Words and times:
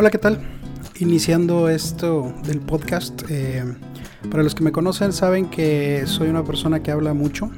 Hola, 0.00 0.10
¿qué 0.10 0.16
tal? 0.16 0.40
Iniciando 0.98 1.68
esto 1.68 2.32
del 2.44 2.60
podcast, 2.60 3.22
eh, 3.28 3.62
para 4.30 4.42
los 4.42 4.54
que 4.54 4.64
me 4.64 4.72
conocen 4.72 5.12
saben 5.12 5.50
que 5.50 6.04
soy 6.06 6.28
una 6.28 6.42
persona 6.42 6.82
que 6.82 6.90
habla 6.90 7.12
mucho, 7.12 7.50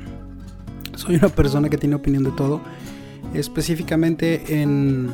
soy 0.96 1.14
una 1.14 1.28
persona 1.28 1.68
que 1.68 1.78
tiene 1.78 1.94
opinión 1.94 2.24
de 2.24 2.32
todo, 2.32 2.60
específicamente 3.32 4.60
en, 4.60 5.12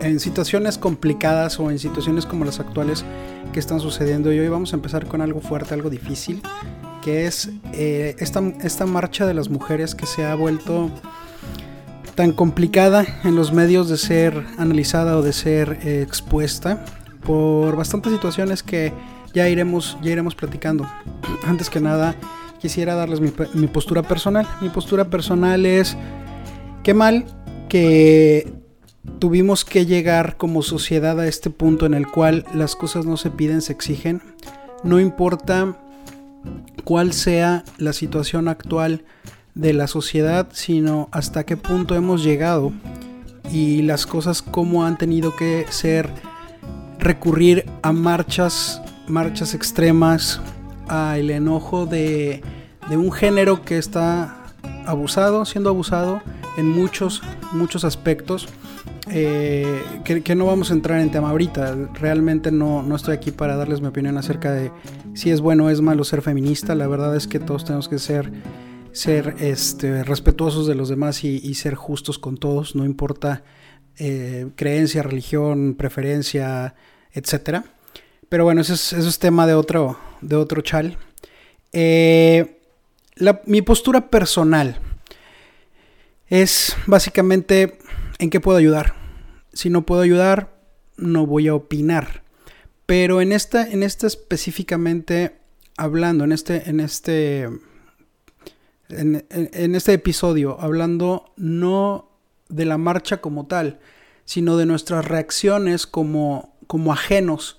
en 0.00 0.18
situaciones 0.18 0.78
complicadas 0.78 1.60
o 1.60 1.70
en 1.70 1.78
situaciones 1.78 2.26
como 2.26 2.44
las 2.44 2.58
actuales 2.58 3.04
que 3.52 3.60
están 3.60 3.78
sucediendo 3.78 4.32
y 4.32 4.40
hoy 4.40 4.48
vamos 4.48 4.72
a 4.72 4.76
empezar 4.76 5.06
con 5.06 5.20
algo 5.20 5.40
fuerte, 5.40 5.74
algo 5.74 5.90
difícil, 5.90 6.42
que 7.02 7.26
es 7.26 7.50
eh, 7.72 8.16
esta, 8.18 8.40
esta 8.64 8.84
marcha 8.84 9.26
de 9.26 9.34
las 9.34 9.48
mujeres 9.48 9.94
que 9.94 10.06
se 10.06 10.24
ha 10.24 10.34
vuelto 10.34 10.90
tan 12.14 12.32
complicada 12.32 13.06
en 13.24 13.36
los 13.36 13.52
medios 13.52 13.88
de 13.88 13.96
ser 13.96 14.44
analizada 14.58 15.16
o 15.16 15.22
de 15.22 15.32
ser 15.32 15.78
eh, 15.82 16.02
expuesta 16.02 16.84
por 17.24 17.76
bastantes 17.76 18.12
situaciones 18.12 18.62
que 18.62 18.92
ya 19.32 19.48
iremos, 19.48 19.96
ya 20.02 20.10
iremos 20.10 20.34
platicando. 20.34 20.86
Antes 21.44 21.70
que 21.70 21.80
nada, 21.80 22.14
quisiera 22.60 22.94
darles 22.94 23.20
mi, 23.20 23.32
mi 23.54 23.66
postura 23.66 24.02
personal. 24.02 24.46
Mi 24.60 24.68
postura 24.68 25.06
personal 25.06 25.64
es, 25.64 25.96
qué 26.82 26.94
mal 26.94 27.24
que 27.68 28.52
tuvimos 29.18 29.64
que 29.64 29.86
llegar 29.86 30.36
como 30.36 30.62
sociedad 30.62 31.18
a 31.18 31.26
este 31.26 31.50
punto 31.50 31.86
en 31.86 31.94
el 31.94 32.06
cual 32.06 32.44
las 32.52 32.76
cosas 32.76 33.06
no 33.06 33.16
se 33.16 33.30
piden, 33.30 33.62
se 33.62 33.72
exigen. 33.72 34.20
No 34.84 35.00
importa 35.00 35.78
cuál 36.84 37.12
sea 37.12 37.64
la 37.78 37.92
situación 37.92 38.48
actual 38.48 39.04
de 39.54 39.72
la 39.72 39.86
sociedad, 39.86 40.48
sino 40.52 41.08
hasta 41.12 41.44
qué 41.44 41.56
punto 41.56 41.94
hemos 41.94 42.24
llegado 42.24 42.72
y 43.52 43.82
las 43.82 44.06
cosas 44.06 44.42
como 44.42 44.84
han 44.84 44.96
tenido 44.96 45.36
que 45.36 45.66
ser 45.68 46.08
recurrir 46.98 47.66
a 47.82 47.92
marchas, 47.92 48.80
marchas 49.08 49.54
extremas, 49.54 50.40
al 50.88 51.30
enojo 51.30 51.86
de, 51.86 52.42
un 52.90 53.12
género 53.12 53.62
que 53.64 53.78
está 53.78 54.46
abusado, 54.86 55.44
siendo 55.44 55.70
abusado 55.70 56.20
en 56.56 56.68
muchos, 56.68 57.22
muchos 57.52 57.84
aspectos. 57.84 58.48
Eh, 59.10 59.82
que, 60.04 60.34
no 60.34 60.46
vamos 60.46 60.70
a 60.70 60.74
entrar 60.74 61.00
en 61.00 61.10
tema 61.10 61.30
ahorita. 61.30 61.76
Realmente 61.94 62.52
no, 62.52 62.82
no 62.82 62.94
estoy 62.94 63.14
aquí 63.14 63.30
para 63.30 63.56
darles 63.56 63.80
mi 63.80 63.88
opinión 63.88 64.16
acerca 64.16 64.52
de 64.52 64.70
si 65.14 65.30
es 65.30 65.40
bueno 65.40 65.64
o 65.64 65.70
es 65.70 65.80
malo 65.80 66.04
ser 66.04 66.22
feminista. 66.22 66.74
La 66.74 66.86
verdad 66.86 67.16
es 67.16 67.26
que 67.26 67.38
todos 67.38 67.64
tenemos 67.64 67.88
que 67.88 67.98
ser 67.98 68.30
ser 68.92 69.36
este, 69.40 70.04
respetuosos 70.04 70.66
de 70.66 70.74
los 70.74 70.88
demás 70.88 71.24
y, 71.24 71.54
ser 71.54 71.74
justos 71.74 72.18
con 72.18 72.36
todos, 72.36 72.74
no 72.76 72.84
importa 72.84 73.42
eh, 73.96 74.48
creencia, 74.54 75.02
religión, 75.02 75.74
preferencia, 75.74 76.74
etc. 77.12 77.64
Pero 78.28 78.44
bueno, 78.44 78.60
eso 78.60 78.74
es, 78.74 79.18
tema 79.18 79.46
de 79.46 79.54
otro, 79.54 79.98
de 80.20 80.36
otro 80.36 80.60
chal. 80.62 80.98
Eh, 81.72 82.58
mi 83.46 83.62
postura 83.62 84.08
personal 84.08 84.78
es 86.28 86.76
básicamente 86.86 87.78
en 88.18 88.30
qué 88.30 88.40
puedo 88.40 88.58
ayudar. 88.58 88.94
Si 89.52 89.70
no 89.70 89.84
puedo 89.84 90.02
ayudar, 90.02 90.54
no 90.96 91.26
voy 91.26 91.48
a 91.48 91.54
opinar. 91.54 92.22
Pero 92.86 93.20
en 93.20 93.32
esta, 93.32 93.68
en 93.68 93.82
esta 93.82 94.06
específicamente 94.06 95.36
hablando, 95.76 96.24
en 96.24 96.32
este, 96.32 96.68
en 96.68 96.80
este 96.80 97.48
en, 98.92 99.74
este 99.74 99.92
episodio, 99.92 100.60
hablando 100.60 101.32
no 101.36 102.10
de 102.48 102.64
la 102.64 102.78
marcha 102.78 103.20
como 103.20 103.46
tal, 103.46 103.80
sino 104.24 104.56
de 104.56 104.66
nuestras 104.66 105.04
reacciones 105.04 105.86
como, 105.86 106.56
como 106.66 106.92
ajenos 106.92 107.58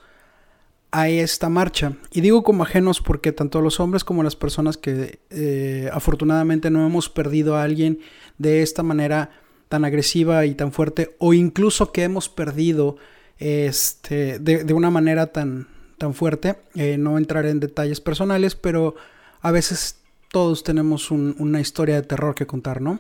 a 0.91 1.09
esta 1.09 1.50
marcha. 1.50 1.94
Y 2.12 2.22
digo 2.22 2.44
como 2.44 2.63
ajenos 2.63 3.02
porque 3.02 3.31
tanto 3.31 3.62
los 3.62 3.80
hombres 3.80 4.03
como 4.03 4.24
las 4.24 4.35
personas 4.35 4.78
que 4.78 5.19
eh, 5.31 5.90
afortunadamente 5.91 6.69
no 6.69 6.85
hemos 6.85 7.09
perdido 7.09 7.56
a 7.56 7.63
alguien 7.63 8.00
de 8.38 8.62
esta 8.62 8.84
manera 8.84 9.31
tan 9.69 9.85
agresiva 9.85 10.46
y 10.46 10.53
tan 10.53 10.72
fuerte, 10.72 11.16
o 11.18 11.34
incluso 11.34 11.91
que 11.91 12.03
hemos 12.03 12.29
perdido 12.29 12.97
este, 13.40 14.38
de, 14.38 14.72
una 14.74 14.91
manera 14.91 15.28
tan, 15.28 15.68
tan 15.97 16.13
fuerte, 16.13 16.58
eh, 16.75 16.97
no 17.00 17.18
entrar 17.18 17.47
en 17.47 17.59
detalles 17.59 18.00
personales, 18.00 18.56
pero 18.56 18.96
a 19.41 19.50
veces 19.50 20.03
todos 20.34 20.64
tenemos 20.64 21.12
una 21.12 21.62
historia 21.62 21.94
de 21.94 22.02
terror 22.02 22.34
que 22.34 22.48
contar, 22.48 22.82
¿no? 22.82 22.98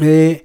Eh, 0.00 0.44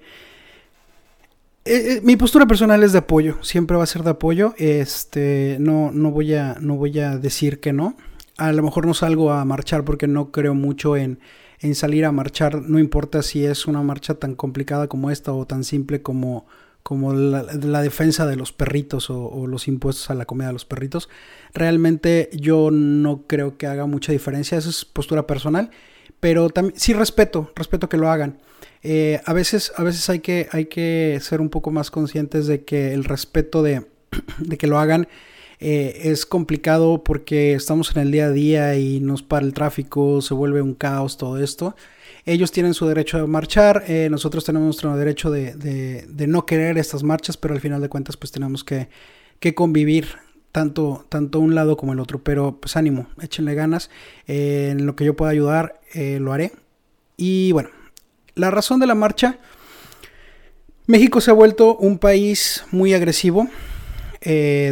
eh, 1.66 1.96
eh, 1.96 2.02
mi 2.04 2.16
postura 2.16 2.46
personal 2.46 2.84
es 2.84 2.92
de 2.92 3.00
apoyo, 3.00 3.40
siempre 3.42 3.76
va 3.76 3.82
a 3.82 3.88
ser 3.88 4.04
de 4.04 4.12
apoyo. 4.12 4.54
Este, 4.60 5.58
no, 5.60 5.90
no, 5.92 6.12
voy 6.12 6.36
a, 6.36 6.58
no 6.62 6.76
voy 6.76 7.00
a 7.00 7.18
decir 7.18 7.60
que 7.60 7.74
no. 7.74 7.98
A 8.38 8.52
lo 8.52 8.62
mejor 8.62 8.86
no 8.86 8.94
salgo 8.94 9.32
a 9.32 9.44
marchar 9.46 9.84
porque 9.84 10.06
no 10.06 10.32
creo 10.32 10.54
mucho 10.54 10.96
en, 10.96 11.18
en 11.60 11.74
salir 11.74 12.06
a 12.06 12.12
marchar, 12.12 12.62
no 12.62 12.78
importa 12.78 13.24
si 13.24 13.44
es 13.44 13.66
una 13.66 13.82
marcha 13.82 14.14
tan 14.14 14.36
complicada 14.36 14.88
como 14.88 15.10
esta 15.10 15.34
o 15.34 15.48
tan 15.48 15.64
simple 15.64 16.04
como, 16.04 16.46
como 16.88 17.14
la, 17.14 17.82
defensa 17.82 18.26
de 18.26 18.38
los 18.38 18.54
perritos 18.54 19.10
o, 19.10 19.46
los 19.46 19.68
impuestos 19.68 20.10
a 20.10 20.14
la 20.14 20.24
comida 20.24 20.48
de 20.48 20.54
los 20.54 20.64
perritos. 20.64 21.10
Realmente 21.54 22.30
yo 22.32 22.72
no 22.72 23.24
creo 23.28 23.58
que 23.58 23.68
haga 23.68 23.86
mucha 23.88 24.14
diferencia, 24.14 24.58
esa 24.58 24.70
es 24.70 24.86
postura 24.86 25.28
personal, 25.28 25.70
pero 26.22 26.50
también 26.50 26.80
sí 26.80 26.94
respeto, 26.94 27.52
respeto 27.58 27.90
que 27.90 27.98
lo 27.98 28.10
hagan. 28.10 28.38
Eh, 28.84 29.20
a, 29.26 29.34
veces, 29.34 29.74
a 29.76 29.84
veces 29.84 30.10
hay 30.10 30.20
que, 30.20 30.48
hay 30.54 30.68
que 30.68 31.20
ser 31.22 31.42
un 31.42 31.50
poco 31.50 31.72
más 31.72 31.92
conscientes 31.92 32.48
de 32.48 32.64
que 32.64 32.94
el 32.94 33.04
respeto 33.04 33.64
de, 33.64 33.86
de 34.38 34.58
que 34.58 34.68
lo 34.68 34.80
hagan 34.80 35.10
eh, 35.60 36.04
es 36.06 36.26
complicado 36.26 37.04
porque 37.04 37.52
estamos 37.54 37.94
en 37.98 38.02
el 38.02 38.14
día 38.14 38.28
a 38.28 38.32
día 38.32 38.78
y 38.78 39.02
nos 39.02 39.24
para 39.24 39.46
el 39.46 39.54
tráfico, 39.54 40.22
se 40.22 40.34
vuelve 40.34 40.62
un 40.62 40.74
caos 40.74 41.18
todo 41.18 41.38
esto. 41.38 41.76
Ellos 42.28 42.52
tienen 42.52 42.74
su 42.74 42.86
derecho 42.86 43.20
a 43.20 43.26
marchar, 43.26 43.86
eh, 43.88 44.10
nosotros 44.12 44.44
tenemos 44.44 44.66
nuestro 44.66 44.94
derecho 44.98 45.32
de, 45.32 46.06
no 46.28 46.46
querer 46.46 46.78
estas 46.78 47.02
marchas, 47.02 47.38
pero 47.38 47.54
al 47.54 47.62
final 47.62 47.80
de 47.80 47.88
cuentas 47.88 48.18
pues 48.18 48.34
tenemos 48.34 48.66
que, 48.66 48.90
convivir 49.56 50.10
tanto, 50.52 51.06
tanto 51.08 51.40
un 51.40 51.56
lado 51.56 51.78
como 51.78 51.94
el 51.94 52.02
otro. 52.02 52.22
Pero 52.22 52.58
pues 52.60 52.76
ánimo, 52.76 53.08
échenle 53.22 53.56
ganas. 53.56 53.90
Eh, 54.28 54.72
en 54.74 54.86
lo 54.86 54.98
que 54.98 55.06
yo 55.06 55.16
pueda 55.16 55.32
ayudar, 55.32 55.80
eh, 55.94 56.20
lo 56.20 56.34
haré. 56.34 56.52
Y 57.16 57.54
bueno, 57.54 57.70
la 58.36 58.52
razón 58.52 58.82
de 58.82 58.88
la 58.88 58.96
marcha. 58.96 59.40
México 60.86 61.22
se 61.22 61.32
ha 61.32 61.34
vuelto 61.34 61.78
un 61.78 61.98
país 61.98 62.66
muy 62.72 62.94
agresivo. 62.94 63.48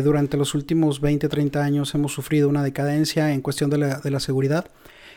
durante 0.03 0.35
los 0.35 0.55
últimos 0.55 0.99
20, 0.99 1.29
30 1.29 1.63
años 1.63 1.95
hemos 1.95 2.11
sufrido 2.11 2.49
una 2.49 2.63
decadencia 2.63 3.31
en 3.31 3.39
cuestión 3.39 3.69
de 3.69 3.77
de 3.77 4.11
la 4.11 4.19
seguridad 4.19 4.65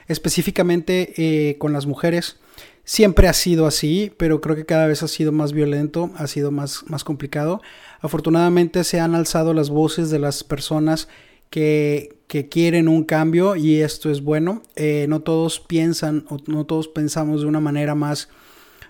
específicamente 0.09 1.13
eh, 1.17 1.59
con 1.59 1.73
las 1.73 1.87
mujeres. 1.87 2.37
Siempre 2.85 3.29
ha 3.29 3.35
sido 3.35 3.67
así, 3.67 4.13
pero 4.17 4.41
creo 4.41 4.57
que 4.57 4.65
cada 4.65 4.87
vez 4.87 5.03
ha 5.03 5.09
sido 5.09 5.31
más 5.31 5.53
violento, 5.53 6.11
ha 6.17 6.27
sido 6.27 6.51
más, 6.51 6.85
más 6.87 7.05
complicado. 7.05 7.61
Afortunadamente 8.01 8.83
se 8.83 8.99
han 8.99 9.15
alzado 9.15 9.53
las 9.53 9.69
voces 9.69 10.11
de 10.11 10.19
las 10.19 10.43
personas 10.43 11.09
que, 11.51 12.17
quieren 12.51 12.89
un 12.89 13.05
cambio 13.05 13.57
y 13.57 13.81
esto 13.81 14.11
es 14.11 14.23
bueno. 14.23 14.63
Eh, 14.77 15.07
no 15.09 15.21
todos 15.21 15.61
piensan 15.61 16.25
o 16.29 16.39
no 16.47 16.67
todos 16.67 16.89
pensamos 16.89 17.41
de 17.41 17.47
una 17.47 17.61
manera 17.61 17.95
más, 17.95 18.29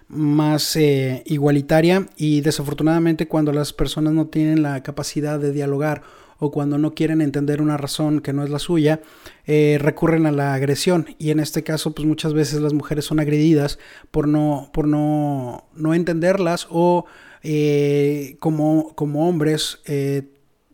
más 0.08 0.74
eh, 0.76 1.22
igualitaria 1.26 2.08
y 2.16 2.40
desafortunadamente 2.40 3.28
cuando 3.28 3.52
las 3.52 3.72
personas 3.72 4.12
no 4.12 4.26
tienen 4.26 4.62
la 4.62 4.82
capacidad 4.82 5.38
de 5.38 5.52
dialogar 5.52 6.02
o 6.38 6.50
cuando 6.50 6.78
no 6.78 6.94
quieren 6.94 7.20
entender 7.20 7.60
una 7.60 7.76
razón 7.76 8.20
que 8.20 8.32
no 8.32 8.44
es 8.44 8.50
la 8.50 8.58
suya, 8.58 9.00
eh, 9.46 9.78
recurren 9.80 10.26
a 10.26 10.32
la 10.32 10.54
agresión. 10.54 11.14
Y 11.18 11.30
en 11.30 11.40
este 11.40 11.64
caso, 11.64 11.94
pues 11.94 12.06
muchas 12.06 12.32
veces 12.32 12.60
las 12.60 12.74
mujeres 12.74 13.04
son 13.04 13.20
agredidas 13.20 13.78
por 14.10 14.28
no, 14.28 14.70
por 14.72 14.86
no, 14.86 15.64
no 15.74 15.94
entenderlas 15.94 16.66
o 16.70 17.06
eh, 17.42 18.36
como, 18.38 18.94
como 18.94 19.28
hombres 19.28 19.80
eh, 19.86 20.22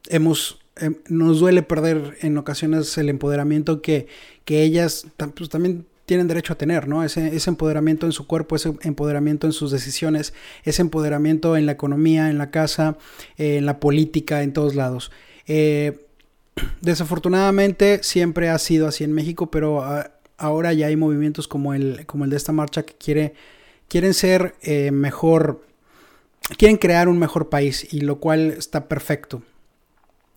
hemos 0.08 0.60
nos 1.08 1.38
duele 1.38 1.62
perder 1.62 2.16
en 2.20 2.36
ocasiones 2.36 2.98
el 2.98 3.08
empoderamiento 3.08 3.80
que, 3.80 4.08
que 4.44 4.62
ellas 4.62 5.06
pues, 5.36 5.48
también 5.48 5.86
tienen 6.06 6.28
derecho 6.28 6.52
a 6.52 6.56
tener, 6.56 6.88
¿no? 6.88 7.04
Ese, 7.04 7.34
ese, 7.34 7.48
empoderamiento 7.48 8.06
en 8.06 8.12
su 8.12 8.26
cuerpo, 8.26 8.56
ese 8.56 8.74
empoderamiento 8.82 9.46
en 9.46 9.52
sus 9.52 9.70
decisiones, 9.70 10.34
ese 10.64 10.82
empoderamiento 10.82 11.56
en 11.56 11.66
la 11.66 11.72
economía, 11.72 12.28
en 12.28 12.38
la 12.38 12.50
casa, 12.50 12.98
en 13.38 13.64
la 13.66 13.80
política, 13.80 14.42
en 14.42 14.52
todos 14.52 14.74
lados. 14.74 15.10
Eh, 15.46 16.06
desafortunadamente 16.80 18.02
siempre 18.02 18.48
ha 18.48 18.58
sido 18.58 18.86
así 18.86 19.04
en 19.04 19.12
México, 19.12 19.50
pero 19.50 19.82
ah, 19.82 20.10
ahora 20.38 20.72
ya 20.72 20.86
hay 20.86 20.96
movimientos 20.96 21.48
como 21.48 21.74
el, 21.74 22.06
de 22.06 22.36
esta 22.36 22.52
marcha 22.52 22.82
que 22.82 22.94
quiere, 22.94 23.34
quieren 23.88 24.14
ser 24.14 24.54
eh, 24.62 24.90
mejor, 24.90 25.64
quieren 26.58 26.76
crear 26.76 27.08
un 27.08 27.18
mejor 27.18 27.48
país 27.48 27.92
y 27.92 28.00
lo 28.00 28.18
cual 28.20 28.52
está 28.52 28.88
perfecto. 28.88 29.42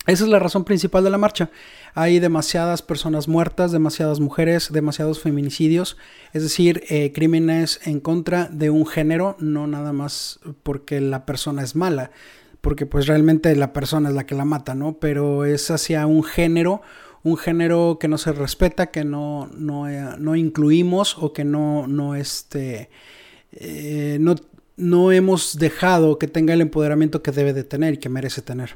Esa 0.07 0.23
es 0.23 0.29
la 0.29 0.39
razón 0.39 0.63
principal 0.63 1.03
de 1.03 1.09
la 1.09 1.17
marcha. 1.17 1.49
Hay 1.93 2.19
demasiadas 2.19 2.81
personas 2.81 3.27
muertas, 3.27 3.73
demasiadas 3.73 4.21
mujeres, 4.21 4.71
demasiados 4.71 5.19
feminicidios, 5.19 5.97
es 6.31 6.43
decir, 6.43 6.83
eh, 6.87 7.11
crímenes 7.13 7.81
en 7.83 7.99
contra 7.99 8.45
de 8.45 8.69
un 8.69 8.87
género, 8.87 9.35
no 9.39 9.67
nada 9.67 9.91
más 9.91 10.39
porque 10.63 11.01
la 11.01 11.25
persona 11.25 11.61
es 11.61 11.75
mala, 11.75 12.11
porque 12.61 12.85
pues 12.85 13.07
realmente 13.07 13.55
la 13.55 13.73
persona 13.73 14.09
es 14.09 14.15
la 14.15 14.25
que 14.25 14.35
la 14.35 14.45
mata, 14.45 14.75
¿no? 14.75 14.99
Pero 14.99 15.45
es 15.45 15.69
hacia 15.71 16.05
un 16.07 16.23
género, 16.23 16.81
un 17.23 17.37
género 17.37 17.97
que 17.99 18.07
no 18.07 18.17
se 18.17 18.31
respeta, 18.31 18.87
que 18.87 19.03
no, 19.03 19.49
no, 19.55 19.89
eh, 19.89 20.15
no 20.17 20.35
incluimos 20.35 21.17
o 21.17 21.33
que 21.33 21.43
no, 21.43 21.87
no, 21.87 22.15
este, 22.15 22.89
eh, 23.51 24.17
no, 24.19 24.35
no 24.75 25.11
hemos 25.11 25.57
dejado 25.57 26.19
que 26.19 26.27
tenga 26.27 26.53
el 26.53 26.61
empoderamiento 26.61 27.21
que 27.21 27.31
debe 27.31 27.53
de 27.53 27.63
tener 27.63 27.95
y 27.95 27.97
que 27.97 28.09
merece 28.09 28.41
tener. 28.41 28.75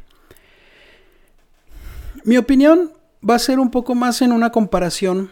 Mi 2.24 2.38
opinión 2.38 2.92
va 3.27 3.36
a 3.36 3.39
ser 3.39 3.60
un 3.60 3.72
poco 3.72 3.95
más 3.95 4.22
en 4.22 4.31
una 4.31 4.51
comparación 4.51 5.30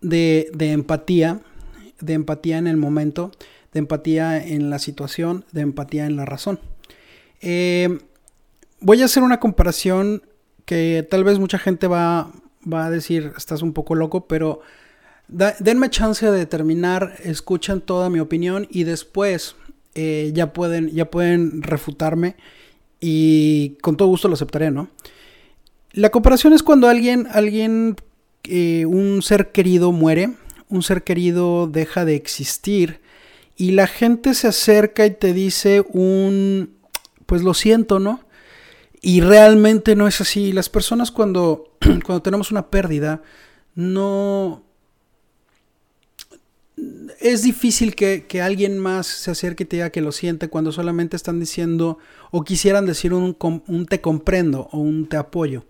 de, 0.00 0.50
de 0.54 0.72
empatía, 0.72 1.40
de 2.00 2.14
empatía 2.14 2.58
en 2.58 2.66
el 2.66 2.76
momento, 2.76 3.32
de 3.72 3.80
empatía 3.80 4.42
en 4.42 4.70
la 4.70 4.78
situación, 4.78 5.44
de 5.52 5.62
empatía 5.62 6.06
en 6.06 6.16
la 6.16 6.24
razón. 6.24 6.58
Eh, 7.40 7.98
voy 8.80 9.02
a 9.02 9.06
hacer 9.06 9.22
una 9.22 9.40
comparación 9.40 10.22
que 10.64 11.06
tal 11.08 11.24
vez 11.24 11.38
mucha 11.38 11.58
gente 11.58 11.86
va, 11.86 12.32
va 12.70 12.86
a 12.86 12.90
decir, 12.90 13.32
estás 13.36 13.62
un 13.62 13.72
poco 13.72 13.94
loco, 13.94 14.26
pero 14.26 14.60
denme 15.28 15.90
chance 15.90 16.30
de 16.30 16.46
terminar, 16.46 17.16
escuchen 17.24 17.80
toda 17.80 18.10
mi 18.10 18.20
opinión 18.20 18.66
y 18.70 18.84
después 18.84 19.56
eh, 19.94 20.30
ya, 20.34 20.52
pueden, 20.52 20.90
ya 20.90 21.10
pueden 21.10 21.62
refutarme 21.62 22.36
y 23.00 23.76
con 23.82 23.96
todo 23.96 24.08
gusto 24.08 24.28
lo 24.28 24.34
aceptaré, 24.34 24.70
¿no? 24.70 24.88
La 25.92 26.10
comparación 26.10 26.52
es 26.52 26.62
cuando 26.62 26.88
alguien, 26.88 27.26
alguien, 27.30 27.96
eh, 28.44 28.84
un 28.86 29.22
ser 29.22 29.52
querido 29.52 29.92
muere, 29.92 30.34
un 30.68 30.82
ser 30.82 31.04
querido 31.04 31.66
deja 31.66 32.04
de 32.04 32.14
existir 32.14 33.00
y 33.56 33.72
la 33.72 33.86
gente 33.86 34.34
se 34.34 34.48
acerca 34.48 35.06
y 35.06 35.12
te 35.12 35.32
dice 35.32 35.82
un, 35.88 36.75
pues 37.26 37.42
lo 37.42 37.54
siento, 37.54 37.98
¿no? 37.98 38.20
Y 39.00 39.20
realmente 39.20 39.94
no 39.94 40.08
es 40.08 40.20
así. 40.20 40.52
Las 40.52 40.68
personas 40.68 41.10
cuando, 41.10 41.76
cuando 42.04 42.22
tenemos 42.22 42.50
una 42.50 42.70
pérdida, 42.70 43.22
no... 43.74 44.62
Es 47.20 47.42
difícil 47.42 47.94
que, 47.94 48.26
alguien 48.42 48.78
más 48.78 49.06
se 49.06 49.30
acerque 49.30 49.64
y 49.64 49.66
te 49.66 49.76
diga 49.76 49.90
que 49.90 50.02
lo 50.02 50.12
siente 50.12 50.48
cuando 50.48 50.72
solamente 50.72 51.16
están 51.16 51.40
diciendo 51.40 51.98
o 52.30 52.44
quisieran 52.44 52.84
decir 52.84 53.14
un, 53.14 53.36
un 53.66 53.86
te 53.86 54.00
comprendo 54.00 54.68
o 54.72 54.78
un 54.78 55.08
te 55.08 55.16
apoyo. 55.16 55.64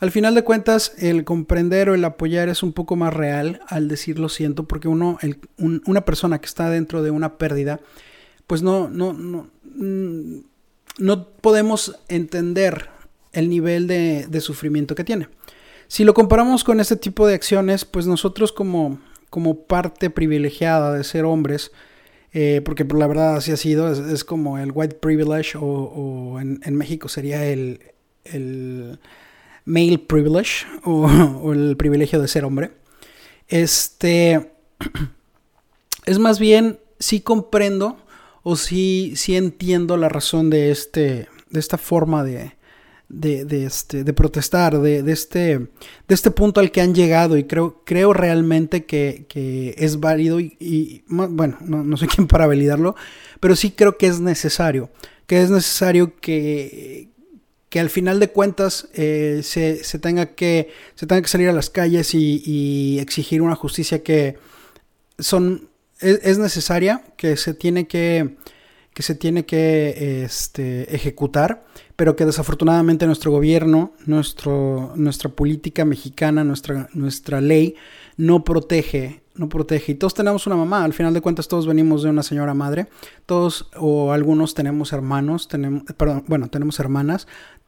Al 0.00 0.10
final 0.12 0.34
de 0.34 0.44
cuentas, 0.44 0.94
el 0.98 1.24
comprender 1.24 1.90
o 1.90 1.94
el 1.94 2.04
apoyar 2.04 2.48
es 2.48 2.62
un 2.62 2.72
poco 2.72 2.94
más 2.94 3.12
real 3.12 3.60
al 3.66 3.88
decir 3.88 4.18
lo 4.18 4.28
siento, 4.28 4.64
porque 4.64 4.88
uno, 4.88 5.18
una 5.58 6.04
persona 6.04 6.40
que 6.40 6.46
está 6.46 6.70
dentro 6.70 7.02
de 7.02 7.10
una 7.10 7.36
pérdida, 7.36 7.80
pues 8.46 8.62
no, 8.62 8.88
no, 8.88 9.12
no, 9.12 9.50
mm, 9.74 10.38
no 10.98 11.28
podemos 11.28 11.96
entender 12.08 12.90
el 13.32 13.48
nivel 13.48 13.86
de, 13.86 14.40
sufrimiento 14.40 14.94
que 14.94 15.04
tiene. 15.04 15.28
Si 15.86 16.04
lo 16.04 16.14
comparamos 16.14 16.64
con 16.64 16.80
este 16.80 16.96
tipo 16.96 17.26
de 17.26 17.34
acciones, 17.34 17.84
pues 17.84 18.06
nosotros 18.06 18.52
como, 18.52 18.98
como 19.30 19.62
parte 19.64 20.10
privilegiada 20.10 20.92
de 20.92 21.04
ser 21.04 21.24
hombres, 21.24 21.72
eh, 22.32 22.60
porque 22.64 22.84
por 22.84 22.98
la 22.98 23.06
verdad 23.06 23.36
así 23.36 23.52
ha 23.52 23.56
sido, 23.56 23.90
es, 23.90 24.24
como 24.24 24.58
el 24.58 24.72
white 24.74 24.96
privilege 24.96 25.56
o, 25.58 26.38
en, 26.40 26.76
México 26.76 27.08
sería 27.08 27.46
el, 27.46 27.80
el 28.24 28.98
male 29.64 29.98
privilege 29.98 30.66
o, 30.84 31.06
o, 31.42 31.52
el 31.52 31.76
privilegio 31.76 32.20
de 32.20 32.28
ser 32.28 32.44
hombre. 32.44 32.72
Este 33.46 34.52
es 36.04 36.18
más 36.18 36.38
bien, 36.38 36.80
sí 36.98 37.20
comprendo 37.20 37.96
o 38.42 38.56
sí, 38.56 39.12
sí 39.16 39.36
entiendo 39.36 39.96
la 39.96 40.08
razón 40.08 40.50
de, 40.50 40.70
este, 40.70 41.28
de 41.50 41.60
esta 41.60 41.78
forma 41.78 42.24
de, 42.24 42.52
de, 43.08 43.64
este, 43.64 44.04
de 44.04 44.12
protestar, 44.12 44.78
de, 44.80 45.02
de, 45.02 45.12
este, 45.12 45.58
de 45.58 46.14
este 46.14 46.30
punto 46.30 46.60
al 46.60 46.70
que 46.70 46.80
han 46.80 46.94
llegado 46.94 47.36
y 47.36 47.44
creo, 47.44 47.82
creo 47.84 48.12
realmente 48.12 48.84
que, 48.84 49.26
que 49.28 49.74
es 49.78 50.00
válido 50.00 50.40
y, 50.40 51.04
bueno, 51.08 51.56
no, 51.60 51.96
sé 51.96 52.06
quién 52.14 52.26
para 52.26 52.46
validarlo, 52.46 52.96
pero 53.40 53.56
sí 53.56 53.70
creo 53.70 53.96
que 53.96 54.06
es 54.06 54.20
necesario, 54.20 54.90
que 55.26 55.42
es 55.42 55.50
necesario 55.50 56.16
que, 56.20 57.08
que 57.70 57.80
al 57.80 57.90
final 57.90 58.20
de 58.20 58.28
cuentas 58.28 58.88
eh, 58.94 59.40
se, 59.42 59.82
se, 59.84 59.98
tenga 59.98 60.26
que, 60.34 60.70
se 60.94 61.06
tenga 61.06 61.22
que 61.22 61.28
salir 61.28 61.48
a 61.48 61.52
las 61.52 61.70
calles 61.70 62.14
y, 62.14 62.42
y 62.44 62.98
exigir 62.98 63.40
una 63.42 63.54
justicia 63.54 64.02
que 64.02 64.36
son 65.18 65.68
es, 66.00 66.38
necesaria, 66.38 67.02
que 67.16 67.36
se 67.36 67.54
tiene 67.54 67.86
que, 67.86 68.36
que, 68.94 69.02
se 69.02 69.14
tiene 69.14 69.44
que 69.44 70.24
este, 70.24 70.94
ejecutar, 70.94 71.64
pero 71.96 72.16
que 72.16 72.24
desafortunadamente 72.24 73.06
nuestro 73.06 73.30
gobierno, 73.30 73.92
nuestro, 74.06 74.92
nuestra 74.96 75.30
política 75.30 75.84
mexicana, 75.84 76.44
nuestra, 76.44 76.88
nuestra 76.92 77.40
ley 77.40 77.74
no 78.16 78.44
protege, 78.44 79.22
no 79.34 79.48
protege. 79.48 79.92
Y 79.92 79.94
todos 79.94 80.14
tenemos 80.14 80.46
una 80.46 80.56
mamá, 80.56 80.84
al 80.84 80.92
final 80.92 81.14
de 81.14 81.20
cuentas 81.20 81.48
todos 81.48 81.66
venimos 81.66 82.02
de 82.02 82.10
una 82.10 82.22
señora 82.22 82.54
madre, 82.54 82.88
todos 83.26 83.68
o 83.76 84.12
algunos 84.12 84.54
tenemos 84.54 84.92
hermanos, 84.92 85.48
tenemos, 85.48 85.84
perdón, 85.96 86.24
bueno, 86.26 86.48
tenemos 86.48 86.78
hermanas, 86.80 87.26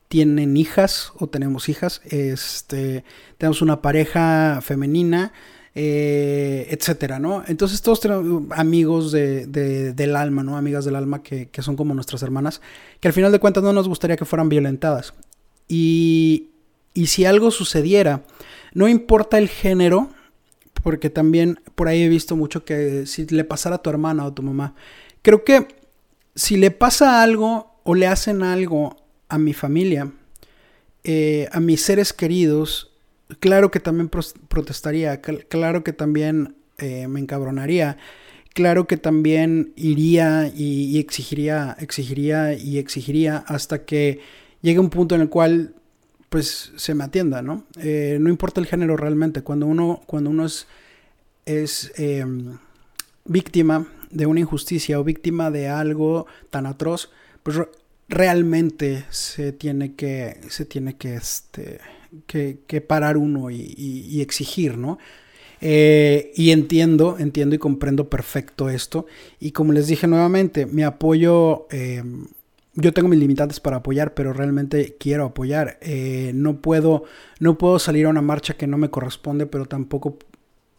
tienen 0.09 0.57
hijas 0.57 1.13
o 1.19 1.29
tenemos 1.29 1.69
hijas, 1.69 2.03
este, 2.05 3.05
tenemos 3.39 3.63
una 3.63 3.81
pareja 3.81 4.61
femenina, 4.61 5.33
eh, 5.75 6.67
etcétera, 6.71 7.19
¿no? 7.19 7.45
Entonces 7.47 7.81
todos 7.81 8.01
tenemos 8.01 8.45
amigos 8.51 9.13
de, 9.13 9.47
del 9.47 10.17
alma, 10.17 10.43
¿no? 10.43 10.57
Amigas 10.57 10.85
del 10.85 10.97
alma 10.97 11.23
que, 11.23 11.49
son 11.61 11.77
como 11.77 11.95
nuestras 11.95 12.23
hermanas, 12.23 12.61
que 12.99 13.09
al 13.09 13.15
final 13.15 13.31
de 13.31 13.39
cuentas 13.39 13.63
no 13.63 13.73
nos 13.73 13.89
gustaría 13.89 14.17
que 14.17 14.25
fueran 14.25 14.49
violentadas. 14.49 15.15
Y, 15.69 16.49
y 16.93 17.07
si 17.07 17.25
algo 17.25 17.51
sucediera, 17.51 18.25
no 18.75 18.89
importa 18.89 19.39
el 19.39 19.49
género, 19.49 20.11
porque 20.83 21.11
también 21.11 21.61
por 21.75 21.89
ahí 21.89 22.03
he 22.03 22.09
visto 22.09 22.37
mucho 22.37 22.65
que 22.65 23.07
si 23.07 23.27
le 23.27 23.45
pasara 23.45 23.77
a 23.77 23.83
tu 23.83 23.91
hermana 23.91 24.25
o 24.25 24.29
a 24.29 24.35
tu 24.35 24.43
mamá, 24.43 24.75
creo 25.23 25.45
que 25.45 25.69
si 26.35 26.57
le 26.57 26.71
pasa 26.71 27.23
algo 27.23 27.81
o 27.85 27.95
le 27.95 28.07
hacen 28.07 28.43
algo 28.43 28.97
a 29.29 29.39
mi 29.39 29.53
familia, 29.53 30.11
eh, 31.05 31.49
a 31.53 31.61
mis 31.61 31.83
seres 31.83 32.13
queridos, 32.13 32.90
claro 33.39 33.71
que 33.71 33.81
también 33.81 34.09
protestaría, 34.09 35.21
claro 35.21 35.85
que 35.85 35.93
también 35.93 36.57
eh, 36.79 37.09
me 37.09 37.21
encabronaría, 37.21 37.99
claro 38.55 38.87
que 38.87 38.97
también 38.97 39.73
iría 39.77 40.51
y, 40.55 40.99
exigiría, 40.99 41.77
exigiría 41.79 42.55
y 42.55 42.79
exigiría 42.79 43.39
hasta 43.47 43.85
que 43.85 44.21
llegue 44.63 44.81
un 44.81 44.91
punto 44.91 45.15
en 45.15 45.21
el 45.21 45.29
cual 45.29 45.75
pues 46.29 46.73
se 46.77 46.95
me 46.95 47.05
atienda, 47.05 47.43
¿no? 47.43 47.65
Eh, 47.79 48.19
no 48.21 48.31
importa 48.31 48.61
el 48.61 48.67
género 48.67 48.97
realmente, 48.97 49.43
cuando 49.43 49.67
uno, 49.67 50.01
cuando 50.07 50.31
uno 50.31 50.47
es, 50.47 50.69
es 51.45 51.93
em, 51.97 52.59
víctima 53.25 53.89
de 54.11 54.27
una 54.27 54.41
injusticia 54.41 55.01
o 55.01 55.05
víctima 55.05 55.51
de 55.51 55.69
algo 55.69 56.27
tan 56.51 56.67
atroz, 56.67 57.11
pues 57.43 57.57
realmente 58.09 59.05
se 59.11 59.53
tiene 59.53 59.95
que, 59.95 60.41
se 60.49 60.65
tiene 60.65 60.97
que, 60.97 61.15
este, 61.17 61.81
que, 62.27 62.85
parar 62.87 63.17
uno 63.17 63.51
y, 63.51 64.21
exigir, 64.21 64.79
¿no? 64.79 64.99
Eh, 65.63 66.33
y 66.35 66.53
entiendo, 66.53 67.17
entiendo 67.19 67.55
y 67.55 67.59
comprendo 67.59 68.09
perfecto 68.09 68.71
esto. 68.71 69.07
Y 69.39 69.53
como 69.53 69.73
les 69.73 69.87
dije 69.87 70.07
nuevamente, 70.07 70.67
mi 70.67 70.83
apoyo, 70.83 71.67
eh, 71.71 72.03
yo 72.75 72.93
tengo 72.93 73.09
mis 73.09 73.19
limitantes 73.19 73.61
para 73.61 73.79
apoyar, 73.79 74.15
pero 74.15 74.33
realmente 74.33 74.97
quiero 74.99 75.27
apoyar. 75.27 75.79
Eh, 75.81 76.33
no, 76.35 76.61
puedo, 76.61 77.05
no 77.39 77.59
puedo 77.59 77.79
salir 77.79 78.07
a 78.07 78.11
una 78.11 78.23
marcha 78.23 78.55
que 78.55 78.67
no 78.67 78.79
me 78.79 78.91
corresponde, 78.91 79.47
pero 79.47 79.67
tampoco 79.67 80.19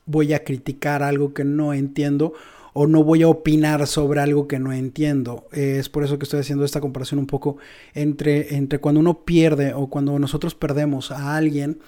voy 0.05 0.33
a 0.33 0.43
criticar 0.43 1.03
algo 1.03 1.33
que 1.33 1.43
no 1.43 1.73
entiendo 1.73 2.33
o 2.73 2.87
no 2.87 3.03
voy 3.03 3.23
a 3.23 3.27
opinar 3.27 3.85
sobre 3.87 4.21
algo 4.21 4.47
que 4.47 4.59
no 4.59 4.71
entiendo. 4.71 5.45
es 5.51 5.89
por 5.89 6.03
eso 6.03 6.17
que 6.17 6.23
estoy 6.23 6.39
haciendo 6.39 6.65
esta 6.65 6.81
comparación 6.81 7.19
un 7.19 7.27
poco 7.27 7.57
entre, 7.93 8.55
entre 8.55 8.79
cuando 8.79 8.99
uno 8.99 9.25
pierde 9.25 9.73
o 9.73 9.87
cuando 9.87 10.17
nosotros 10.19 10.55
perdemos 10.55 11.11
a 11.11 11.35
alguien 11.35 11.79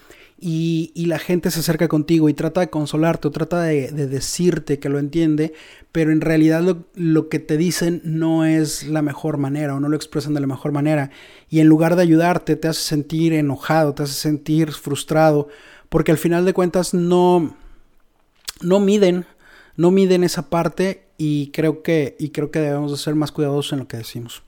y, 0.45 0.91
la 1.05 1.19
gente 1.19 1.51
se 1.51 1.61
acerca 1.61 1.87
contigo 1.87 2.27
y 2.27 2.33
trata 2.33 2.59
de 2.59 2.69
consolarte 2.69 3.29
o 3.29 3.31
trata 3.31 3.61
de, 3.61 3.91
decirte 3.91 4.77
que 4.77 4.89
lo 4.89 4.99
entiende, 4.99 5.53
pero 5.93 6.11
en 6.11 6.19
realidad 6.19 6.61
lo, 6.61 6.85
lo, 6.95 7.29
que 7.29 7.39
te 7.39 7.55
dicen 7.55 8.01
no 8.03 8.43
es 8.43 8.83
la 8.83 9.01
mejor 9.01 9.37
manera 9.37 9.73
o 9.73 9.79
no 9.79 9.87
lo 9.87 9.95
expresan 9.95 10.33
de 10.33 10.41
la 10.41 10.47
mejor 10.47 10.73
manera. 10.73 11.11
Y 11.49 11.61
en 11.61 11.67
lugar 11.67 11.95
de 11.95 12.01
ayudarte 12.01 12.57
te 12.57 12.67
hace 12.67 12.81
sentir 12.81 13.31
enojado, 13.31 13.93
te 13.93 14.03
hace 14.03 14.13
sentir 14.13 14.73
frustrado, 14.73 15.47
porque 15.87 16.11
al 16.11 16.17
final 16.17 16.43
de 16.43 16.53
cuentas 16.53 16.93
no, 16.93 17.55
no 18.61 18.79
miden 18.81 19.25
no 19.75 19.91
miden 19.91 20.23
esa 20.23 20.49
parte 20.49 21.03
y 21.17 21.47
creo 21.51 21.83
que, 21.83 22.15
y 22.19 22.29
creo 22.29 22.51
que 22.51 22.59
debemos 22.59 22.91
de 22.91 22.97
ser 22.97 23.15
más 23.15 23.31
cuidadosos 23.31 23.73
en 23.73 23.79
lo 23.79 23.87
que 23.87 23.97
decimos. 23.97 24.43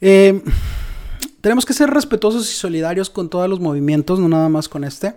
Eh, 0.00 0.42
tenemos 1.40 1.64
que 1.64 1.72
ser 1.72 1.90
respetuosos 1.90 2.50
y 2.50 2.54
solidarios 2.54 3.08
con 3.08 3.30
todos 3.30 3.48
los 3.48 3.60
movimientos, 3.60 4.18
no 4.18 4.28
nada 4.28 4.48
más 4.48 4.68
con 4.68 4.84
este. 4.84 5.14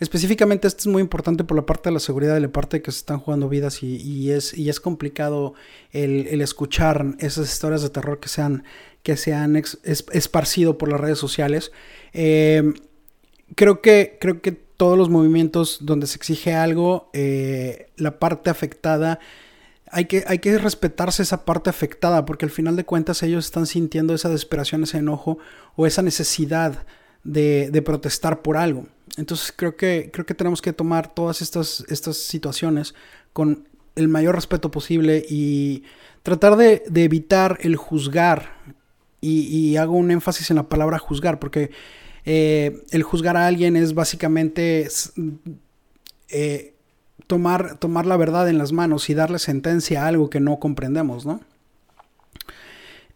Específicamente 0.00 0.68
este 0.68 0.82
es 0.82 0.86
muy 0.86 1.02
importante 1.02 1.42
por 1.42 1.56
la 1.56 1.66
parte 1.66 1.88
de 1.88 1.94
la 1.94 2.00
seguridad 2.00 2.36
y 2.36 2.40
la 2.40 2.52
parte 2.52 2.76
de 2.76 2.82
que 2.82 2.92
se 2.92 2.98
están 2.98 3.18
jugando 3.18 3.48
vidas 3.48 3.82
y, 3.82 4.30
es, 4.30 4.56
y 4.56 4.68
es 4.68 4.78
complicado 4.78 5.54
el, 5.90 6.40
escuchar 6.40 7.16
esas 7.18 7.50
historias 7.50 7.82
de 7.82 7.90
terror 7.90 8.20
que 8.20 8.28
se 8.28 8.42
han, 8.42 8.64
que 9.02 9.16
se 9.16 9.34
han 9.34 9.56
esparcido 9.56 10.78
por 10.78 10.88
las 10.88 11.00
redes 11.00 11.18
sociales. 11.18 11.72
Eh, 12.12 12.74
creo, 13.56 13.80
que, 13.80 14.18
creo 14.20 14.40
que 14.40 14.67
todos 14.78 14.96
los 14.96 15.10
movimientos 15.10 15.78
donde 15.82 16.06
se 16.06 16.16
exige 16.16 16.54
algo, 16.54 17.10
eh, 17.12 17.90
la 17.96 18.18
parte 18.18 18.48
afectada, 18.48 19.18
hay 19.90 20.04
que, 20.06 20.24
hay 20.26 20.38
que 20.38 20.56
respetarse 20.56 21.22
esa 21.22 21.44
parte 21.44 21.68
afectada, 21.68 22.24
porque 22.24 22.46
al 22.46 22.50
final 22.50 22.76
de 22.76 22.84
cuentas 22.84 23.22
ellos 23.22 23.44
están 23.44 23.66
sintiendo 23.66 24.14
esa 24.14 24.28
desesperación, 24.28 24.84
ese 24.84 24.98
enojo 24.98 25.38
o 25.74 25.86
esa 25.86 26.02
necesidad 26.02 26.86
de, 27.24 27.70
de 27.70 27.82
protestar 27.82 28.40
por 28.40 28.56
algo. 28.56 28.86
Entonces 29.16 29.52
creo 29.54 29.76
que, 29.76 30.10
creo 30.12 30.24
que 30.24 30.34
tenemos 30.34 30.62
que 30.62 30.72
tomar 30.72 31.12
todas 31.12 31.42
estas, 31.42 31.84
estas 31.88 32.16
situaciones 32.16 32.94
con 33.32 33.66
el 33.96 34.06
mayor 34.06 34.36
respeto 34.36 34.70
posible 34.70 35.26
y 35.28 35.82
tratar 36.22 36.56
de, 36.56 36.84
de 36.88 37.02
evitar 37.02 37.58
el 37.62 37.74
juzgar. 37.74 38.56
Y, 39.20 39.40
y, 39.48 39.76
hago 39.76 39.94
un 39.94 40.12
énfasis 40.12 40.50
en 40.50 40.56
la 40.56 40.68
palabra 40.68 41.00
juzgar, 41.00 41.40
porque 41.40 41.72
eh, 42.30 42.82
el 42.90 43.04
juzgar 43.04 43.38
a 43.38 43.46
alguien 43.46 43.74
es 43.74 43.94
básicamente 43.94 44.86
eh, 46.28 46.74
tomar, 47.26 47.78
tomar 47.78 48.04
la 48.04 48.18
verdad 48.18 48.50
en 48.50 48.58
las 48.58 48.70
manos 48.70 49.08
y 49.08 49.14
darle 49.14 49.38
sentencia 49.38 50.04
a 50.04 50.08
algo 50.08 50.28
que 50.28 50.38
no 50.38 50.58
comprendemos, 50.58 51.24
¿no? 51.24 51.40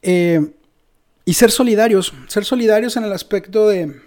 Eh, 0.00 0.54
y 1.26 1.35
ser 1.35 1.50
solidarios, 1.50 2.14
ser 2.26 2.47
solidarios 2.47 2.97
en 2.97 3.04
el 3.04 3.12
aspecto 3.12 3.69
de, 3.69 4.00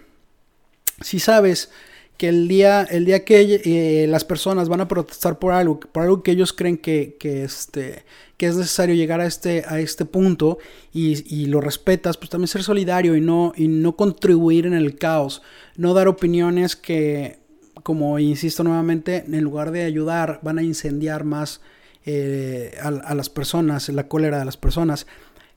si 1.01 1.19
sabes 1.19 1.69
que 2.17 2.29
el 2.29 2.47
día, 2.47 2.83
el 2.83 3.05
día 3.05 3.25
que 3.25 3.61
eh, 3.65 4.07
las 4.07 4.23
personas 4.23 4.69
van 4.69 4.81
a 4.81 4.87
protestar 4.87 5.37
por 5.37 5.53
algo, 5.53 5.79
por 5.79 6.03
algo 6.03 6.23
que 6.23 6.31
ellos 6.31 6.53
creen 6.53 6.77
que, 6.77 7.17
que, 7.19 7.43
este, 7.43 8.03
que 8.37 8.47
es 8.47 8.55
necesario 8.55 8.95
llegar 8.95 9.19
a 9.19 9.25
este, 9.25 9.63
a 9.67 9.79
este 9.79 10.05
punto 10.05 10.57
y, 10.93 11.23
y, 11.33 11.47
lo 11.47 11.61
respetas, 11.61 12.17
pues 12.17 12.29
también 12.29 12.47
ser 12.47 12.63
solidario 12.63 13.15
y 13.15 13.21
no, 13.21 13.53
y 13.55 13.67
no 13.67 13.95
contribuir 13.95 14.65
en 14.65 14.73
el 14.73 14.97
caos, 14.97 15.41
no 15.75 15.93
dar 15.93 16.07
opiniones 16.07 16.75
que, 16.75 17.39
como 17.83 18.17
insisto 18.19 18.63
nuevamente, 18.63 19.25
en 19.27 19.43
lugar 19.43 19.71
de 19.71 19.83
ayudar, 19.83 20.39
van 20.41 20.59
a 20.59 20.63
incendiar 20.63 21.25
más 21.25 21.61
eh, 22.05 22.75
a, 22.81 22.87
a, 22.87 23.15
las 23.15 23.29
personas, 23.29 23.89
la 23.89 24.07
cólera 24.07 24.39
de 24.39 24.45
las 24.45 24.57
personas, 24.57 25.05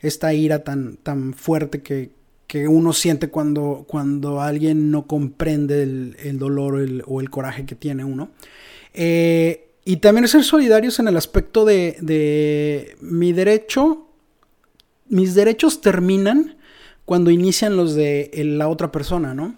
esta 0.00 0.32
ira 0.34 0.64
tan, 0.64 0.96
tan 0.96 1.34
fuerte 1.34 1.82
que, 1.82 2.17
que 2.48 2.66
uno 2.66 2.94
siente 2.94 3.28
cuando, 3.28 3.84
cuando 3.86 4.40
alguien 4.40 4.90
no 4.90 5.06
comprende 5.06 5.82
el, 5.82 6.38
dolor 6.38 6.82
o 7.06 7.20
el, 7.20 7.30
coraje 7.30 7.66
que 7.66 7.74
tiene 7.74 8.04
uno. 8.04 8.30
Eh, 8.94 9.68
y 9.84 9.98
también 9.98 10.26
ser 10.28 10.42
solidarios 10.42 10.98
en 10.98 11.08
el 11.08 11.16
aspecto 11.18 11.66
de, 11.66 12.96
mi 13.02 13.32
derecho, 13.32 14.08
mis 15.08 15.34
derechos 15.34 15.82
terminan 15.82 16.56
cuando 17.04 17.30
inician 17.30 17.76
los 17.76 17.94
de 17.94 18.30
la 18.44 18.68
otra 18.68 18.90
persona, 18.90 19.34
¿no? 19.34 19.54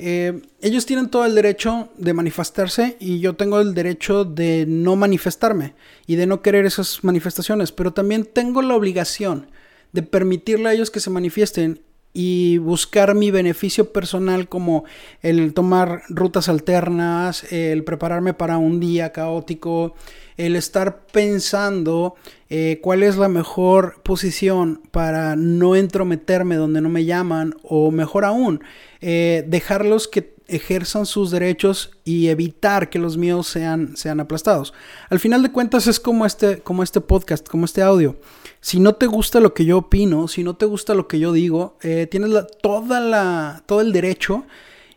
Eh, 0.00 0.42
ellos 0.60 0.86
tienen 0.86 1.08
todo 1.08 1.26
el 1.26 1.34
derecho 1.34 1.88
de 1.96 2.14
manifestarse 2.14 2.96
y 3.00 3.18
yo 3.18 3.34
tengo 3.34 3.58
el 3.58 3.74
derecho 3.74 4.24
de 4.24 4.64
no 4.68 4.94
manifestarme 4.94 5.74
y 6.06 6.14
de 6.14 6.28
no 6.28 6.40
querer 6.40 6.66
esas 6.66 7.02
manifestaciones, 7.02 7.72
pero 7.72 7.92
también 7.92 8.24
tengo 8.24 8.62
la 8.62 8.76
obligación 8.76 9.48
de 9.92 10.04
permitirle 10.04 10.68
a 10.68 10.72
ellos 10.72 10.92
que 10.92 11.00
se 11.00 11.10
manifiesten 11.10 11.80
y 12.12 12.58
buscar 12.58 13.14
mi 13.14 13.30
beneficio 13.30 13.92
personal 13.92 14.48
como 14.48 14.84
el 15.22 15.54
tomar 15.54 16.02
rutas 16.08 16.48
alternas, 16.48 17.50
el 17.52 17.84
prepararme 17.84 18.34
para 18.34 18.58
un 18.58 18.80
día 18.80 19.12
caótico, 19.12 19.94
el 20.36 20.56
estar 20.56 21.06
pensando 21.06 22.14
eh, 22.48 22.78
cuál 22.82 23.02
es 23.02 23.16
la 23.16 23.28
mejor 23.28 24.00
posición 24.02 24.80
para 24.90 25.36
no 25.36 25.76
entrometerme 25.76 26.56
donde 26.56 26.80
no 26.80 26.88
me 26.88 27.04
llaman 27.04 27.54
o 27.62 27.90
mejor 27.90 28.24
aún, 28.24 28.62
eh, 29.00 29.44
dejarlos 29.46 30.08
que 30.08 30.37
ejerzan 30.48 31.06
sus 31.06 31.30
derechos 31.30 31.90
y 32.04 32.28
evitar 32.28 32.90
que 32.90 32.98
los 32.98 33.16
míos 33.16 33.46
sean, 33.46 33.96
sean 33.96 34.18
aplastados. 34.18 34.72
Al 35.10 35.20
final 35.20 35.42
de 35.42 35.52
cuentas 35.52 35.86
es 35.86 36.00
como 36.00 36.26
este, 36.26 36.60
como 36.60 36.82
este 36.82 37.00
podcast, 37.00 37.46
como 37.46 37.66
este 37.66 37.82
audio. 37.82 38.16
Si 38.60 38.80
no 38.80 38.94
te 38.94 39.06
gusta 39.06 39.40
lo 39.40 39.54
que 39.54 39.66
yo 39.66 39.78
opino, 39.78 40.26
si 40.26 40.42
no 40.42 40.56
te 40.56 40.66
gusta 40.66 40.94
lo 40.94 41.06
que 41.06 41.20
yo 41.20 41.32
digo, 41.32 41.76
eh, 41.82 42.08
tienes 42.10 42.32
toda 42.62 42.98
la, 43.00 43.62
todo 43.66 43.82
el 43.82 43.92
derecho 43.92 44.46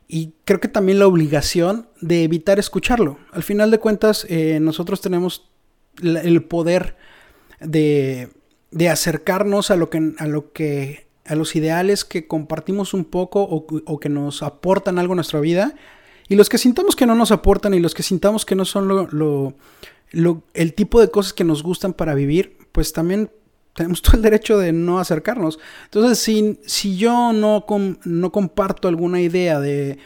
y 0.08 0.34
creo 0.46 0.60
que 0.60 0.68
también 0.70 1.00
la 1.00 1.08
obligación 1.08 1.88
de 2.00 2.24
evitar 2.24 2.58
escucharlo. 2.58 3.20
Al 3.32 3.44
final 3.44 3.72
de 3.72 3.80
cuentas, 3.80 4.26
eh, 4.30 4.60
nosotros 4.62 5.02
tenemos 5.02 5.50
el 6.02 6.44
poder 6.44 6.96
de, 7.60 8.30
de 8.72 8.90
acercarnos 8.90 9.70
a 9.70 9.76
lo 9.76 9.90
que, 9.90 10.14
a 10.18 10.28
lo 10.28 10.54
que 10.54 11.11
a 11.26 11.36
los 11.36 11.56
ideales 11.56 12.04
que 12.06 12.28
compartimos 12.28 12.94
un 12.94 13.06
poco 13.06 13.42
o, 13.44 14.00
que 14.00 14.10
nos 14.10 14.44
aportan 14.44 15.00
algo 15.00 15.14
a 15.14 15.16
nuestra 15.16 15.40
vida 15.40 15.76
y 16.28 16.36
los 16.36 16.50
que 16.50 16.58
sintamos 16.58 16.96
que 16.96 17.06
no 17.06 17.16
nos 17.16 17.32
aportan 17.32 17.74
y 17.74 17.80
los 17.80 17.94
que 17.94 18.04
sintamos 18.04 18.46
que 18.46 18.56
no 18.56 18.66
son 18.66 18.88
lo, 18.88 19.54
el 20.54 20.74
tipo 20.74 21.00
de 21.00 21.10
cosas 21.10 21.34
que 21.34 21.44
nos 21.44 21.64
gustan 21.64 21.94
para 21.94 22.16
vivir, 22.16 22.58
pues 22.72 22.94
también 22.94 23.30
tenemos 23.74 24.02
todo 24.02 24.18
el 24.18 24.22
derecho 24.22 24.58
de 24.58 24.72
no 24.72 25.00
acercarnos. 25.00 25.60
Entonces, 25.86 26.20
si, 26.20 26.60
si 26.66 26.98
yo 26.98 27.34
no, 27.34 27.66
no 28.06 28.32
comparto 28.32 28.88
alguna 28.88 29.22
idea 29.22 29.60
de 29.60 30.00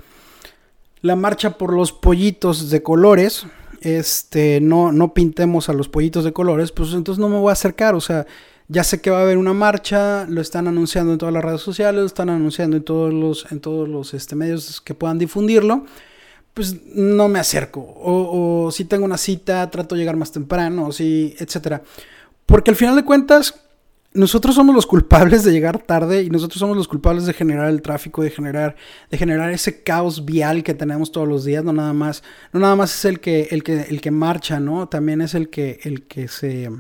la 1.02 1.16
marcha 1.16 1.58
por 1.58 1.74
los 1.74 1.92
pollitos 1.92 2.70
de 2.70 2.82
colores, 2.82 3.46
este, 3.82 4.60
no, 4.62 4.92
no 4.92 5.14
pintemos 5.14 5.70
a 5.70 5.74
los 5.74 5.88
pollitos 5.88 6.24
de 6.24 6.34
colores, 6.34 6.72
pues 6.72 6.94
entonces 6.94 7.20
no 7.20 7.30
me 7.30 7.38
voy 7.38 7.50
a 7.50 7.54
acercar, 7.54 7.94
o 7.94 8.02
sea, 8.02 8.26
ya 8.68 8.84
sé 8.84 9.00
que 9.00 9.12
va 9.12 9.20
a 9.20 9.22
haber 9.22 9.38
una 9.38 9.54
marcha, 9.54 10.26
lo 10.28 10.42
están 10.42 10.68
anunciando 10.68 11.12
en 11.12 11.20
todas 11.20 11.34
las 11.34 11.44
redes 11.44 11.62
sociales, 11.62 12.02
lo 12.02 12.08
están 12.08 12.30
anunciando 12.30 12.78
en 12.78 12.84
todos 12.84 13.14
los, 13.14 13.52
en 13.52 13.60
todos 13.60 13.88
los 13.88 14.14
este, 14.14 14.36
medios 14.36 14.82
que 14.82 14.96
puedan 14.96 15.20
difundirlo. 15.20 15.86
Pues 16.54 16.76
no 16.96 17.28
me 17.28 17.40
acerco. 17.40 17.82
O, 17.86 18.72
si 18.72 18.86
tengo 18.86 19.06
una 19.06 19.18
cita, 19.18 19.70
trato 19.70 19.94
de 19.94 20.00
llegar 20.00 20.16
más 20.16 20.32
temprano, 20.32 20.88
o 20.88 20.92
si, 20.92 21.36
etcétera. 21.38 21.84
Porque 22.46 22.72
al 22.72 22.78
final 22.78 22.96
de 22.96 23.04
cuentas, 23.04 23.62
nosotros 24.14 24.56
somos 24.56 24.74
los 24.74 24.88
culpables 24.88 25.44
de 25.44 25.52
llegar 25.52 25.80
tarde 25.80 26.24
y 26.24 26.30
nosotros 26.30 26.58
somos 26.58 26.78
los 26.78 26.88
culpables 26.88 27.26
de 27.26 27.34
generar 27.34 27.70
el 27.70 27.82
tráfico, 27.82 28.24
de 28.24 28.32
generar, 28.32 28.78
de 29.12 29.18
generar 29.18 29.52
ese 29.52 29.84
caos 29.84 30.24
vial 30.24 30.64
que 30.64 30.74
tenemos 30.74 31.12
todos 31.12 31.28
los 31.28 31.44
días. 31.44 31.64
No 31.64 31.74
nada 31.74 31.94
más, 31.94 32.24
no 32.54 32.62
nada 32.62 32.78
más 32.78 32.96
es 32.96 33.06
el 33.06 33.20
que, 33.20 33.50
el 33.52 33.62
que, 33.62 33.82
el 33.82 34.00
que 34.00 34.12
marcha, 34.12 34.60
¿no? 34.60 34.88
También 34.88 35.22
es 35.22 35.36
el 35.36 35.50
que, 35.50 35.80
el 35.84 36.04
que 36.04 36.30
se 36.30 36.72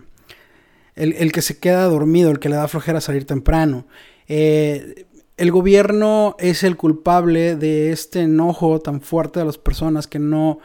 el, 0.95 1.31
que 1.31 1.41
se 1.41 1.59
queda 1.59 1.85
dormido, 1.85 2.31
el 2.31 2.39
que 2.39 2.49
le 2.49 2.55
da 2.55 2.67
flojera 2.67 3.01
salir 3.01 3.25
temprano. 3.25 3.85
Eh, 4.27 5.05
el 5.37 5.51
gobierno 5.51 6.35
es 6.39 6.63
el 6.63 6.77
culpable 6.77 7.55
de 7.55 7.91
este 7.91 8.21
enojo 8.21 8.79
tan 8.79 9.01
fuerte 9.01 9.39
de 9.39 9.45
las 9.45 9.57
personas 9.57 10.07
que 10.07 10.19
no, 10.19 10.59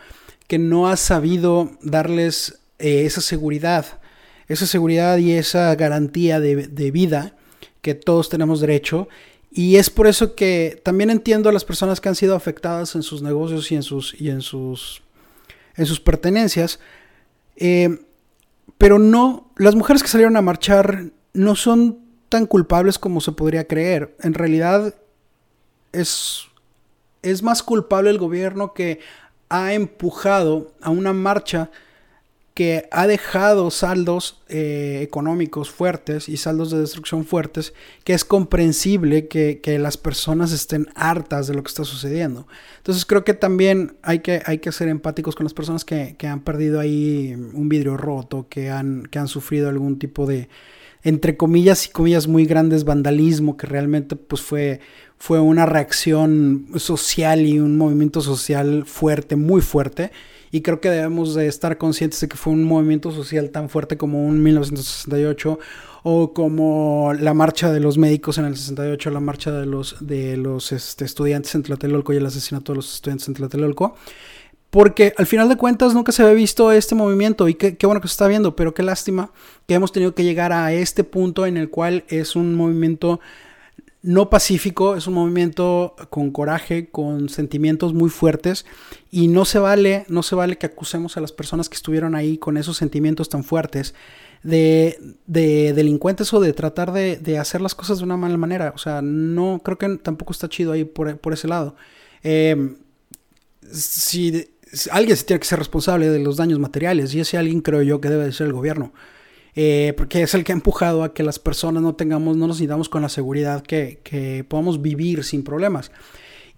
que 0.47 0.59
no 0.59 0.89
ha 0.89 0.97
sabido 0.97 1.73
darles 1.83 2.61
eh, 2.79 3.05
esa 3.05 3.21
seguridad, 3.21 4.01
esa 4.47 4.67
seguridad 4.67 5.19
y 5.19 5.33
esa 5.33 5.75
garantía 5.75 6.39
de, 6.39 6.91
vida 6.93 7.35
que 7.83 7.95
todos 7.95 8.29
tenemos 8.29 8.61
derecho. 8.61 9.09
Y 9.51 9.77
es 9.77 9.91
por 9.91 10.07
eso 10.07 10.37
que 10.37 10.81
también 10.85 11.11
entiendo 11.11 11.49
a 11.49 11.53
las 11.53 11.65
personas 11.65 12.01
que 12.01 12.09
han 12.09 12.15
sido 12.15 12.37
afectadas 12.37 12.95
en 12.95 13.03
sus 13.03 13.23
negocios 13.23 13.73
y 13.73 13.75
en 13.75 13.83
sus, 13.83 14.21
y 14.21 14.31
en 14.31 14.41
sus, 14.41 15.03
en 15.75 15.87
sus 15.87 15.99
pertenencias. 15.99 16.79
Eh, 17.57 17.99
pero 18.79 18.99
no, 18.99 19.53
las 19.57 19.75
mujeres 19.75 20.03
que 20.03 20.09
salieron 20.09 20.37
a 20.37 20.43
marchar 20.43 21.11
no 21.33 21.55
son 21.55 21.99
tan 22.29 22.47
culpables 22.47 22.99
como 22.99 23.21
se 23.21 23.33
podría 23.33 23.67
creer. 23.67 24.17
En 24.21 24.35
realidad 24.35 24.95
es, 25.93 26.45
es 27.23 27.43
más 27.43 27.63
culpable 27.63 28.11
el 28.11 28.19
gobierno 28.19 28.73
que 28.73 29.01
ha 29.49 29.73
empujado 29.75 30.73
a 30.81 30.91
una 30.91 31.13
marcha 31.13 31.71
que 32.61 32.91
ha 32.91 33.07
dejado 33.07 33.71
saldos 33.71 34.43
eh, 34.51 35.01
económicos 35.03 35.71
fuertes 35.71 36.29
y 36.29 36.37
saldos 36.37 36.71
de 36.71 36.79
destrucción 36.79 37.25
fuertes, 37.25 37.73
que 38.05 38.13
es 38.13 38.23
comprensible 38.23 39.29
que, 39.29 39.79
las 39.79 39.97
personas 39.97 40.53
estén 40.53 40.87
hartas 40.95 41.47
de 41.47 41.55
lo 41.55 41.63
que 41.63 41.69
está 41.69 41.85
sucediendo. 41.85 42.47
Entonces 42.77 43.07
creo 43.07 43.25
que 43.25 43.33
también 43.33 43.97
hay 44.03 44.19
que, 44.19 44.43
hay 44.45 44.59
que 44.59 44.73
ser 44.73 44.89
empáticos 44.89 45.37
con 45.37 45.45
las 45.45 45.55
personas 45.55 45.87
que, 45.87 46.15
han 46.29 46.41
perdido 46.41 46.81
ahí 46.81 47.33
un 47.35 47.71
vidrio 47.71 47.97
roto, 47.97 48.47
que 48.51 48.69
han, 48.69 49.05
que 49.11 49.19
han 49.19 49.29
sufrido 49.29 49.71
algún 49.71 49.99
tipo 49.99 50.27
de, 50.27 50.51
entre 51.03 51.39
comillas 51.39 51.87
y 51.87 51.91
comillas 51.93 52.29
muy 52.29 52.45
grandes, 52.45 52.85
vandalismo, 52.85 53.57
que 53.57 53.69
realmente 53.69 54.17
pues 54.17 54.43
fue, 54.43 54.81
fue 55.17 55.41
una 55.41 55.65
reacción 55.65 56.67
social 56.77 57.41
y 57.47 57.59
un 57.59 57.79
movimiento 57.79 58.21
social 58.21 58.85
fuerte, 58.85 59.37
muy 59.37 59.63
fuerte 59.63 60.11
y 60.51 60.63
creo 60.63 60.81
que 60.81 60.91
debemos 60.91 61.35
de 61.35 61.47
estar 61.47 61.79
conscientes 61.79 62.21
de 62.21 62.29
que 62.29 62.37
fue 62.37 62.53
un 62.53 62.65
movimiento 62.65 63.11
social 63.13 63.51
tan 63.51 63.69
fuerte 63.69 63.97
como 63.97 64.27
un 64.27 64.43
1968 64.43 65.59
o 66.03 66.33
como 66.33 67.13
la 67.19 67.35
marcha 67.35 67.73
de 67.73 67.81
los 67.81 67.99
médicos 67.99 68.39
en 68.39 68.47
el 68.47 68.57
68, 68.57 69.11
la 69.11 69.21
marcha 69.21 69.53
de 69.53 69.67
los, 69.67 69.97
de 70.01 70.37
los 70.37 70.73
este, 70.73 71.05
estudiantes 71.05 71.55
en 71.55 71.63
Tlatelolco 71.63 72.13
y 72.13 72.17
el 72.17 72.27
asesinato 72.27 72.73
de 72.73 72.77
los 72.77 72.95
estudiantes 72.95 73.29
en 73.29 73.35
Tlatelolco. 73.35 73.95
Porque 74.71 75.15
al 75.17 75.27
final 75.27 75.49
de 75.49 75.57
cuentas 75.57 75.95
nunca 75.95 76.13
se 76.13 76.23
había 76.23 76.35
visto 76.35 76.71
este 76.71 76.95
movimiento 76.95 77.49
y 77.49 77.55
qué, 77.55 77.77
qué, 77.77 77.87
bueno 77.87 78.01
que 78.01 78.07
se 78.07 78.13
está 78.13 78.29
viendo, 78.29 78.55
pero 78.55 78.73
qué 78.73 78.85
lástima 78.85 79.33
que 79.67 79.75
hemos 79.75 79.91
tenido 79.91 80.15
que 80.15 80.23
llegar 80.23 80.53
a 80.53 80.73
este 80.73 81.03
punto 81.03 81.45
en 81.45 81.57
el 81.57 81.71
cual 81.71 82.05
es 82.09 82.37
un 82.37 82.55
movimiento 82.55 83.19
no 84.03 84.31
pacífico, 84.31 84.97
es 84.97 85.07
un 85.07 85.15
movimiento 85.15 85.95
con 86.09 86.31
coraje, 86.31 86.89
con 86.89 87.29
sentimientos 87.29 87.93
muy 87.93 88.09
fuertes 88.09 88.65
y 89.11 89.29
no 89.29 89.45
se 89.45 89.59
vale, 89.59 90.07
no 90.09 90.23
se 90.23 90.35
vale 90.35 90.57
que 90.57 90.67
acusemos 90.67 91.17
a 91.17 91.21
las 91.21 91.33
personas 91.33 91.69
que 91.69 91.77
estuvieron 91.77 92.15
ahí 92.15 92.39
con 92.39 92.57
esos 92.57 92.79
sentimientos 92.79 93.29
tan 93.29 93.45
fuertes 93.45 93.95
de, 94.43 94.97
delincuentes 95.27 96.33
o 96.33 96.41
de 96.41 96.53
tratar 96.55 96.93
de, 96.93 97.39
hacer 97.39 97.61
las 97.61 97.75
cosas 97.75 97.99
de 97.99 98.05
una 98.05 98.17
mala 98.17 98.39
manera. 98.39 98.73
O 98.75 98.79
sea, 98.79 99.03
no 99.03 99.61
creo 99.63 99.77
que 99.77 99.99
tampoco 99.99 100.33
está 100.33 100.49
chido 100.49 100.73
ahí 100.73 100.85
por, 100.85 101.33
ese 101.33 101.49
lado. 101.49 101.77
Eh, 102.23 102.75
si, 103.71 104.51
alguien 104.91 105.17
se 105.17 105.25
tiene 105.25 105.41
que 105.41 105.47
ser 105.47 105.59
responsable 105.59 106.09
de 106.09 106.21
los 106.21 106.37
daños 106.37 106.59
materiales 106.59 107.15
y 107.15 107.21
ese 107.21 107.37
alguien 107.37 107.61
creo 107.61 107.83
yo 107.83 108.01
que 108.01 108.09
debe 108.09 108.33
ser 108.33 108.47
el 108.47 108.53
gobierno. 108.55 108.93
Eh, 109.57 109.95
porque 109.97 110.23
es 110.23 110.35
el 110.35 110.45
que 110.45 110.53
ha 110.53 110.55
empujado 110.55 111.03
a 111.03 111.13
que 111.13 111.23
las 111.23 111.39
personas 111.39 111.83
no 111.83 111.95
tengamos, 111.95 112.37
no 112.37 112.47
nos 112.47 112.59
sintamos 112.59 112.89
con 112.89 113.03
la 113.03 113.09
seguridad 113.09 113.63
que, 113.63 114.01
que 114.05 114.45
podamos 114.49 114.81
vivir 114.81 115.25
sin 115.25 115.43
problemas. 115.43 115.91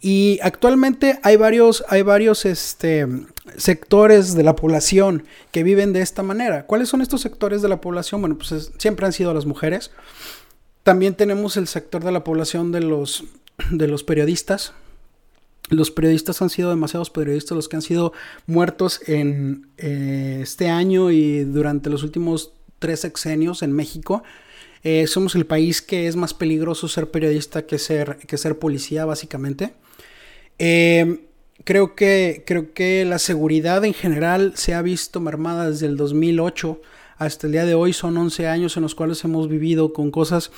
Y 0.05 0.41
actualmente 0.43 1.21
hay 1.23 1.37
varios, 1.37 1.85
hay 1.89 2.03
varios 2.03 2.45
este, 2.45 3.07
sectores 3.57 4.35
de 4.35 4.43
la 4.43 4.57
población 4.57 5.25
que 5.53 5.63
viven 5.63 5.93
de 5.93 6.03
esta 6.03 6.25
manera. 6.25 6.67
¿Cuáles 6.67 6.89
son 6.89 7.03
estos 7.03 7.21
sectores 7.21 7.63
de 7.63 7.69
la 7.69 7.81
población? 7.81 8.21
Bueno, 8.21 8.37
pues 8.37 8.73
siempre 8.79 9.07
han 9.07 9.13
sido 9.13 9.33
las 9.33 9.47
mujeres. 9.47 9.93
También 10.83 11.15
tenemos 11.15 11.57
el 11.57 11.69
sector 11.69 12.03
de 12.03 12.11
la 12.11 12.25
población 12.25 12.73
de 12.73 12.81
los, 12.81 13.23
de 13.71 13.87
los 13.87 14.03
periodistas. 14.03 14.73
Los 15.69 15.93
periodistas 15.93 16.43
han 16.43 16.51
sido 16.51 16.71
demasiados 16.71 17.11
periodistas 17.11 17.55
los 17.55 17.69
que 17.69 17.77
han 17.77 17.83
sido 17.83 18.13
muertos 18.47 19.01
en 19.07 19.69
eh, 19.79 20.41
este 20.43 20.69
año 20.69 21.13
y 21.13 21.45
durante 21.45 21.91
los 21.91 22.03
últimos 22.03 22.53
tres 22.83 23.01
sexenios 23.01 23.63
en 23.63 23.73
México. 23.73 24.23
Eh, 24.83 25.07
somos 25.07 25.37
el 25.37 25.47
país 25.47 25.81
que 25.81 26.09
es 26.09 26.17
más 26.17 26.35
peligroso 26.35 26.89
ser 26.89 27.11
periodista 27.11 27.65
que 27.65 27.79
ser, 27.79 28.19
que 28.19 28.37
ser 28.37 28.59
policía, 28.59 29.05
básicamente. 29.05 29.73
Eh, 30.59 31.21
creo, 31.65 31.95
que, 31.95 32.43
creo 32.45 32.75
que 32.75 33.05
la 33.05 33.19
seguridad 33.19 33.85
en 33.85 33.95
general 33.95 34.53
se 34.57 34.75
ha 34.75 34.83
visto 34.83 35.21
mermada 35.21 35.71
desde 35.71 35.87
el 35.87 35.97
2008 35.97 36.83
hasta 37.17 37.47
el 37.47 37.53
día 37.53 37.65
de 37.65 37.75
hoy. 37.75 37.93
Son 37.93 38.17
11 38.17 38.49
años 38.49 38.77
en 38.77 38.83
los 38.83 38.97
cuales 38.97 39.23
hemos 39.23 39.49
vivido 39.49 39.93
con 39.93 40.11
cosas 40.11 40.51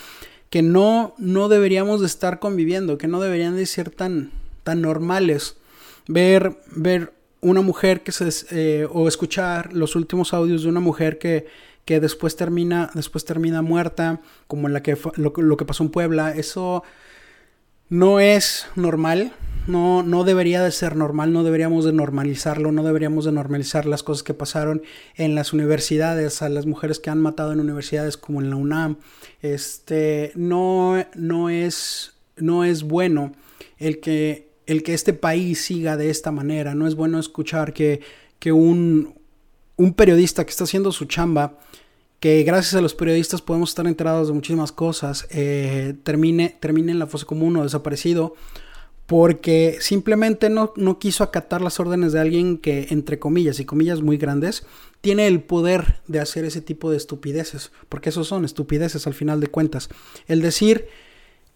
que 0.49 0.62
no, 0.62 1.14
no 1.19 1.49
deberíamos 1.49 2.00
de 2.00 2.07
estar 2.07 2.38
conviviendo, 2.38 2.97
que 2.97 3.09
no 3.09 3.21
deberían 3.21 3.57
de 3.57 3.66
ser 3.66 3.90
tan, 3.90 4.31
tan 4.62 4.81
normales. 4.81 5.57
Ver, 6.09 6.57
ver 6.75 7.12
una 7.43 7.61
mujer 7.61 8.02
que 8.02 8.12
se... 8.12 8.31
Eh, 8.50 8.88
o 8.90 9.07
escuchar 9.07 9.75
los 9.75 9.97
últimos 9.97 10.33
audios 10.33 10.62
de 10.62 10.71
una 10.71 10.81
mujer 10.81 11.19
que 11.19 11.47
que 11.85 12.00
después 12.00 12.37
termina, 12.37 12.91
después 12.95 13.25
termina 13.25 13.62
muerta, 13.62 14.21
como 14.47 14.69
la 14.69 14.83
que, 14.83 14.97
lo, 15.17 15.33
lo 15.37 15.57
que 15.57 15.64
pasó 15.64 15.85
en 15.85 15.91
Puebla, 15.91 16.33
eso 16.33 16.83
no 17.88 18.21
es 18.21 18.67
normal, 18.76 19.33
no, 19.67 20.03
no 20.03 20.25
debería 20.25 20.62
de 20.62 20.71
ser 20.71 20.97
normal, 20.97 21.33
no 21.33 21.43
deberíamos 21.43 21.85
de 21.85 21.93
normalizarlo, 21.93 22.73
no 22.73 22.83
deberíamos 22.83 23.25
de 23.25 23.33
normalizar 23.33 23.87
las 23.87 24.03
cosas 24.03 24.23
que 24.23 24.35
pasaron 24.35 24.83
en 25.17 25.35
las 25.35 25.53
universidades, 25.53 26.43
a 26.43 26.49
las 26.49 26.67
mujeres 26.67 26.99
que 26.99 27.11
han 27.11 27.21
matado 27.21 27.53
en 27.53 27.61
universidades 27.61 28.17
como 28.17 28.41
en 28.41 28.50
la 28.50 28.57
UNAM. 28.57 28.97
Este, 29.43 30.33
no, 30.35 31.05
no, 31.14 31.50
es, 31.50 32.14
no 32.37 32.64
es 32.64 32.83
bueno 32.83 33.33
el 33.79 34.00
que, 34.00 34.50
el 34.67 34.83
que 34.83 34.95
este 34.95 35.12
país 35.12 35.62
siga 35.62 35.97
de 35.97 36.11
esta 36.11 36.31
manera, 36.31 36.75
no 36.75 36.87
es 36.87 36.95
bueno 36.95 37.19
escuchar 37.19 37.73
que, 37.73 38.00
que 38.39 38.52
un, 38.52 39.15
un 39.76 39.95
periodista 39.95 40.45
que 40.45 40.50
está 40.50 40.65
haciendo 40.65 40.93
su 40.93 41.06
chamba, 41.06 41.58
que 42.25 42.43
gracias 42.43 42.75
a 42.75 42.80
los 42.80 42.95
periodistas 42.95 43.43
podemos 43.43 43.69
estar 43.69 43.87
enterados 43.87 44.28
de 44.28 44.32
muchísimas 44.32 44.73
cosas, 44.73 45.26
eh, 45.28 45.93
termine, 46.04 46.56
termine 46.58 46.91
en 46.91 46.99
la 46.99 47.06
fosa 47.06 47.26
común 47.26 47.54
o 47.58 47.65
desaparecido, 47.65 48.34
porque 49.04 49.76
simplemente 49.80 50.49
no, 50.49 50.73
no, 50.76 50.99
quiso 50.99 51.23
acatar 51.23 51.60
las 51.60 51.78
órdenes 51.80 52.15
de 52.15 52.21
alguien 52.21 52.56
que, 52.56 52.87
entre 52.89 53.19
comillas 53.19 53.60
y 53.60 53.67
comillas 53.67 54.00
muy 54.00 54.17
grandes, 54.17 54.65
tiene 55.02 55.26
el 55.26 55.43
poder 55.43 56.00
de 56.06 56.21
hacer 56.21 56.47
ese 56.47 56.63
tipo 56.63 56.91
de 56.91 56.97
estupideces, 56.97 57.73
porque 57.91 58.08
esos 58.08 58.26
son 58.26 58.47
estupideces 58.47 59.06
al 59.06 59.13
final 59.13 59.41
de 59.41 59.49
cuentas. 59.49 59.91
El 60.26 60.41
decir 60.41 60.87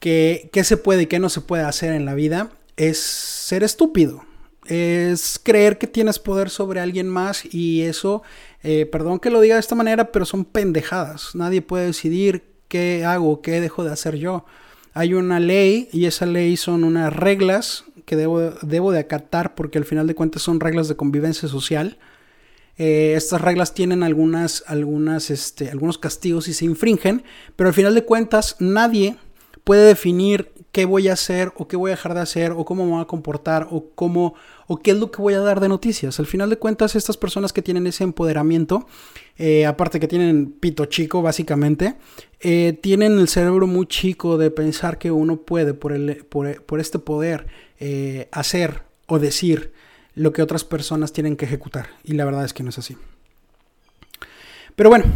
que 0.00 0.50
qué 0.52 0.64
se 0.64 0.76
puede 0.76 1.04
y 1.04 1.06
qué 1.06 1.18
no 1.18 1.30
se 1.30 1.40
puede 1.40 1.62
hacer 1.62 1.94
en 1.94 2.04
la 2.04 2.14
vida 2.14 2.50
es 2.76 2.98
ser 2.98 3.62
estúpido 3.62 4.22
es 4.68 5.40
creer 5.42 5.78
que 5.78 5.86
tienes 5.86 6.18
poder 6.18 6.50
sobre 6.50 6.80
alguien 6.80 7.08
más 7.08 7.42
y 7.52 7.82
eso, 7.82 8.22
eh, 8.62 8.86
perdón 8.86 9.20
que 9.20 9.30
lo 9.30 9.40
diga 9.40 9.54
de 9.54 9.60
esta 9.60 9.74
manera, 9.74 10.10
pero 10.12 10.24
son 10.24 10.44
pendejadas. 10.44 11.34
Nadie 11.34 11.62
puede 11.62 11.86
decidir 11.86 12.44
qué 12.68 13.04
hago, 13.04 13.40
qué 13.40 13.60
dejo 13.60 13.84
de 13.84 13.92
hacer 13.92 14.16
yo. 14.16 14.44
Hay 14.94 15.14
una 15.14 15.40
ley 15.40 15.88
y 15.92 16.06
esa 16.06 16.26
ley 16.26 16.56
son 16.56 16.84
unas 16.84 17.12
reglas 17.12 17.84
que 18.04 18.16
debo, 18.16 18.40
debo 18.62 18.90
de 18.90 19.00
acatar 19.00 19.54
porque 19.54 19.78
al 19.78 19.84
final 19.84 20.06
de 20.06 20.14
cuentas 20.14 20.42
son 20.42 20.60
reglas 20.60 20.88
de 20.88 20.96
convivencia 20.96 21.48
social. 21.48 21.98
Eh, 22.78 23.14
estas 23.16 23.40
reglas 23.40 23.74
tienen 23.74 24.02
algunas, 24.02 24.64
algunas, 24.66 25.30
este, 25.30 25.70
algunos 25.70 25.98
castigos 25.98 26.44
si 26.44 26.54
se 26.54 26.64
infringen, 26.64 27.22
pero 27.56 27.68
al 27.68 27.74
final 27.74 27.94
de 27.94 28.04
cuentas 28.04 28.56
nadie 28.60 29.16
puede 29.64 29.86
definir 29.86 30.52
qué 30.72 30.84
voy 30.84 31.08
a 31.08 31.14
hacer 31.14 31.52
o 31.56 31.66
qué 31.66 31.76
voy 31.76 31.90
a 31.90 31.94
dejar 31.94 32.14
de 32.14 32.20
hacer 32.20 32.52
o 32.52 32.64
cómo 32.64 32.84
me 32.84 32.92
voy 32.92 33.02
a 33.02 33.06
comportar 33.06 33.68
o 33.70 33.90
cómo 33.94 34.34
o 34.66 34.78
qué 34.78 34.90
es 34.90 34.98
lo 34.98 35.10
que 35.10 35.22
voy 35.22 35.34
a 35.34 35.40
dar 35.40 35.60
de 35.60 35.68
noticias. 35.68 36.20
Al 36.20 36.26
final 36.26 36.50
de 36.50 36.58
cuentas, 36.58 36.94
estas 36.94 37.16
personas 37.16 37.52
que 37.52 37.62
tienen 37.62 37.86
ese 37.86 38.04
empoderamiento, 38.04 38.86
eh, 39.38 39.66
aparte 39.66 39.98
que 39.98 40.08
tienen 40.08 40.52
pito 40.52 40.84
chico 40.86 41.22
básicamente, 41.22 41.96
eh, 42.40 42.78
tienen 42.82 43.18
el 43.18 43.28
cerebro 43.28 43.66
muy 43.66 43.86
chico 43.86 44.36
de 44.36 44.50
pensar 44.50 44.98
que 44.98 45.10
uno 45.10 45.38
puede 45.38 45.74
por, 45.74 45.92
el, 45.92 46.24
por, 46.26 46.80
este 46.80 46.98
poder 46.98 47.46
eh, 47.80 48.28
hacer 48.30 48.82
o 49.06 49.18
decir 49.18 49.72
lo 50.14 50.32
que 50.32 50.42
otras 50.42 50.64
personas 50.64 51.12
tienen 51.12 51.36
que 51.36 51.46
ejecutar. 51.46 51.88
Y 52.04 52.12
la 52.12 52.24
verdad 52.24 52.44
es 52.44 52.52
que 52.52 52.62
no 52.62 52.70
es 52.70 52.78
así. 52.78 52.96
Pero 54.76 54.90
bueno, 54.90 55.06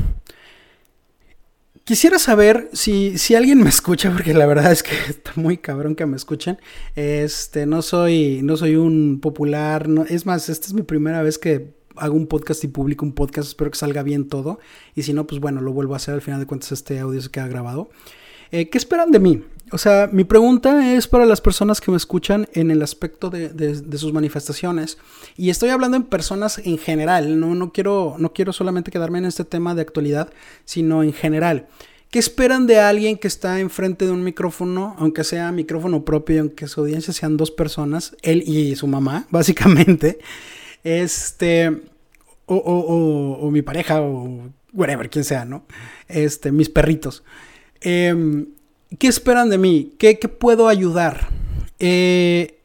Quisiera 1.92 2.18
saber 2.18 2.70
si, 2.72 3.18
si, 3.18 3.34
alguien 3.34 3.62
me 3.62 3.68
escucha, 3.68 4.10
porque 4.10 4.32
la 4.32 4.46
verdad 4.46 4.72
es 4.72 4.82
que 4.82 4.94
está 5.10 5.32
muy 5.36 5.58
cabrón 5.58 5.94
que 5.94 6.06
me 6.06 6.16
escuchen. 6.16 6.58
Este, 6.96 7.66
no 7.66 7.82
soy, 7.82 8.40
no 8.42 8.56
soy 8.56 8.76
un 8.76 9.20
popular, 9.20 9.90
no, 9.90 10.04
es 10.04 10.24
más, 10.24 10.48
esta 10.48 10.68
es 10.68 10.72
mi 10.72 10.80
primera 10.84 11.20
vez 11.20 11.36
que 11.36 11.74
hago 11.96 12.16
un 12.16 12.28
podcast 12.28 12.64
y 12.64 12.68
publico 12.68 13.04
un 13.04 13.12
podcast, 13.12 13.48
espero 13.48 13.70
que 13.70 13.76
salga 13.76 14.02
bien 14.02 14.30
todo. 14.30 14.58
Y 14.94 15.02
si 15.02 15.12
no, 15.12 15.26
pues 15.26 15.38
bueno, 15.38 15.60
lo 15.60 15.74
vuelvo 15.74 15.92
a 15.92 15.98
hacer, 15.98 16.14
al 16.14 16.22
final 16.22 16.40
de 16.40 16.46
cuentas 16.46 16.72
este 16.72 16.98
audio 16.98 17.20
se 17.20 17.28
queda 17.28 17.46
grabado. 17.46 17.90
Eh, 18.52 18.68
¿Qué 18.68 18.76
esperan 18.76 19.10
de 19.10 19.18
mí? 19.18 19.42
O 19.72 19.78
sea, 19.78 20.10
mi 20.12 20.24
pregunta 20.24 20.94
es 20.94 21.08
para 21.08 21.24
las 21.24 21.40
personas 21.40 21.80
que 21.80 21.90
me 21.90 21.96
escuchan 21.96 22.46
en 22.52 22.70
el 22.70 22.82
aspecto 22.82 23.30
de, 23.30 23.96
sus 23.96 24.12
manifestaciones. 24.12 24.98
Y 25.38 25.48
estoy 25.48 25.70
hablando 25.70 25.96
en 25.96 26.02
personas 26.02 26.58
en 26.58 26.76
general, 26.76 27.40
¿no? 27.40 27.54
No, 27.54 27.72
quiero, 27.72 28.16
no 28.18 28.34
quiero 28.34 28.52
solamente 28.52 28.90
quedarme 28.90 29.18
en 29.18 29.24
este 29.24 29.46
tema 29.46 29.74
de 29.74 29.80
actualidad, 29.80 30.28
sino 30.66 31.02
en 31.02 31.14
general. 31.14 31.68
¿Qué 32.10 32.18
esperan 32.18 32.66
de 32.66 32.80
alguien 32.80 33.16
que 33.16 33.26
está 33.26 33.60
enfrente 33.60 34.04
de 34.04 34.10
un 34.10 34.22
micrófono, 34.22 34.94
aunque 34.98 35.24
sea 35.24 35.50
micrófono 35.50 36.04
propio 36.04 36.36
y 36.36 36.38
aunque 36.40 36.68
su 36.68 36.80
audiencia 36.80 37.14
sean 37.14 37.38
dos 37.38 37.50
personas, 37.50 38.14
él 38.20 38.42
y 38.46 38.76
su 38.76 38.86
mamá, 38.86 39.26
básicamente? 39.30 40.18
Este, 40.84 41.70
o, 42.44 42.56
o, 42.56 43.46
o 43.46 43.50
mi 43.50 43.62
pareja, 43.62 44.02
o 44.02 44.50
whatever, 44.74 45.08
quien 45.08 45.24
sea, 45.24 45.46
¿no? 45.46 45.64
Este, 46.08 46.52
mis 46.52 46.68
perritos. 46.68 47.22
Eh, 47.84 48.46
¿Qué 48.98 49.08
esperan 49.08 49.48
de 49.48 49.58
mí? 49.58 49.94
¿Qué, 49.98 50.14
puedo 50.16 50.68
ayudar? 50.68 51.28
Eh, 51.78 52.60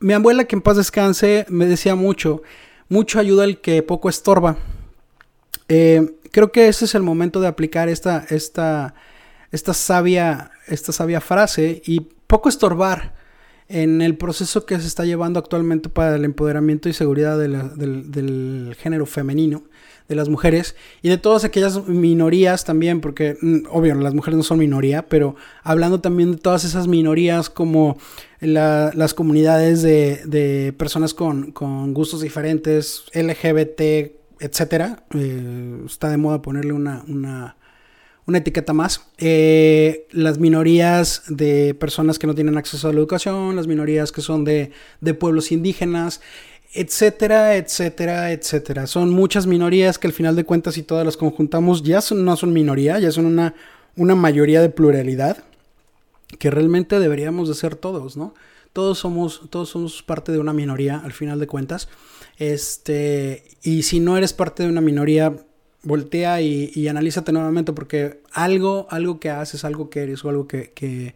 mi 0.00 0.12
abuela, 0.14 0.44
que 0.44 0.56
en 0.56 0.62
paz 0.62 0.76
descanse, 0.76 1.44
me 1.48 1.66
decía 1.66 1.94
mucho, 1.94 2.42
mucho 2.88 3.18
ayuda 3.18 3.44
el 3.44 3.60
que 3.60 3.82
poco 3.82 4.08
estorba. 4.08 4.56
Eh, 5.68 6.16
creo 6.30 6.50
que 6.50 6.68
ese 6.68 6.86
es 6.86 6.94
el 6.94 7.02
momento 7.02 7.40
de 7.40 7.48
aplicar 7.48 7.88
esta, 7.88 8.24
esta, 8.30 8.94
esta, 9.50 9.74
sabia, 9.74 10.50
esta 10.66 10.92
sabia 10.92 11.20
frase 11.20 11.82
y 11.84 12.00
poco 12.26 12.48
estorbar 12.48 13.14
en 13.68 14.02
el 14.02 14.16
proceso 14.16 14.66
que 14.66 14.78
se 14.80 14.86
está 14.86 15.04
llevando 15.04 15.38
actualmente 15.38 15.88
para 15.88 16.16
el 16.16 16.24
empoderamiento 16.24 16.88
y 16.88 16.92
seguridad 16.92 17.38
del 17.38 18.76
género 18.78 19.06
femenino 19.06 19.64
de 20.08 20.14
las 20.14 20.28
mujeres 20.28 20.76
y 21.02 21.08
de 21.08 21.16
todas 21.18 21.44
aquellas 21.44 21.86
minorías 21.88 22.64
también, 22.64 23.00
porque 23.00 23.36
mm, 23.40 23.66
obvio 23.70 23.94
las 23.94 24.14
mujeres 24.14 24.36
no 24.36 24.42
son 24.42 24.58
minoría, 24.58 25.08
pero 25.08 25.36
hablando 25.62 26.00
también 26.00 26.32
de 26.32 26.38
todas 26.38 26.64
esas 26.64 26.86
minorías 26.86 27.48
como 27.48 27.96
las 28.40 29.14
comunidades 29.14 29.82
de, 29.82 30.74
personas 30.76 31.14
con, 31.14 31.52
gustos 31.94 32.20
diferentes, 32.20 33.04
LGBT, 33.14 34.12
etcétera. 34.40 35.04
Eh, 35.14 35.80
está 35.86 36.10
de 36.10 36.18
moda 36.18 36.42
ponerle 36.42 36.74
una, 36.74 37.02
una, 37.08 37.56
etiqueta 38.38 38.74
más. 38.74 39.06
Eh, 39.16 40.06
las 40.10 40.38
minorías 40.38 41.22
de 41.28 41.74
personas 41.74 42.18
que 42.18 42.26
no 42.26 42.34
tienen 42.34 42.58
acceso 42.58 42.88
a 42.88 42.92
la 42.92 42.98
educación, 42.98 43.56
las 43.56 43.66
minorías 43.66 44.12
que 44.12 44.20
son 44.20 44.44
de, 44.44 44.72
de 45.00 45.14
pueblos 45.14 45.50
indígenas, 45.50 46.20
etcétera, 46.74 47.56
etcétera, 47.56 48.32
etcétera. 48.32 48.86
Son 48.86 49.10
muchas 49.10 49.46
minorías 49.46 49.98
que 49.98 50.08
al 50.08 50.12
final 50.12 50.34
de 50.34 50.44
cuentas, 50.44 50.74
si 50.74 50.82
todas 50.82 51.06
las 51.06 51.16
conjuntamos, 51.16 51.82
ya 51.84 52.00
no 52.14 52.36
son 52.36 52.52
minoría, 52.52 52.98
ya 52.98 53.12
son 53.12 53.26
una, 53.26 53.54
una 53.96 54.14
mayoría 54.14 54.60
de 54.60 54.68
pluralidad. 54.68 55.44
que 56.38 56.50
realmente 56.50 56.98
deberíamos 56.98 57.48
de 57.48 57.54
ser 57.54 57.76
todos, 57.76 58.16
¿no? 58.16 58.34
Todos 58.72 58.98
somos, 58.98 59.42
todos 59.50 59.68
somos 59.68 60.02
parte 60.02 60.32
de 60.32 60.40
una 60.40 60.52
minoría, 60.52 60.98
al 60.98 61.12
final 61.12 61.38
de 61.38 61.46
cuentas. 61.46 61.88
Este, 62.38 63.44
y 63.62 63.84
si 63.84 64.00
no 64.00 64.16
eres 64.16 64.32
parte 64.32 64.64
de 64.64 64.68
una 64.68 64.80
minoría, 64.80 65.36
voltea 65.84 66.40
y, 66.40 66.88
analízate 66.88 67.30
nuevamente, 67.32 67.72
porque 67.72 68.20
algo, 68.32 68.88
algo 68.90 69.20
que 69.20 69.30
haces, 69.30 69.64
algo 69.64 69.90
que 69.90 70.02
eres 70.02 70.24
o 70.24 70.28
algo 70.28 70.48
que, 70.48 70.72
que, 70.72 71.14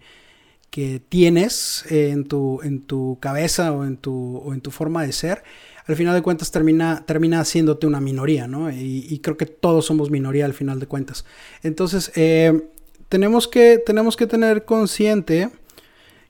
tienes 1.08 1.84
en 1.90 2.24
tu, 2.24 2.60
en 2.62 2.82
tu 2.82 3.18
cabeza 3.20 3.72
o 3.72 3.84
en 3.84 3.96
tu, 3.96 4.38
o 4.38 4.54
en 4.54 4.60
tu 4.60 4.70
forma 4.70 5.02
de 5.02 5.12
ser, 5.12 5.42
al 5.86 5.96
final 5.96 6.14
de 6.14 6.22
cuentas 6.22 6.50
termina, 6.50 7.04
termina 7.06 7.40
haciéndote 7.40 7.86
una 7.86 8.00
minoría, 8.00 8.46
¿no? 8.46 8.70
Y, 8.70 9.18
creo 9.22 9.38
que 9.38 9.46
todos 9.46 9.86
somos 9.86 10.10
minoría 10.10 10.44
al 10.44 10.52
final 10.52 10.78
de 10.78 10.86
cuentas. 10.86 11.24
Entonces, 11.62 12.12
eh, 12.14 12.68
tenemos, 13.08 13.48
que, 13.48 13.82
tenemos 13.84 14.16
que 14.16 14.26
tener 14.26 14.66
consciente 14.66 15.50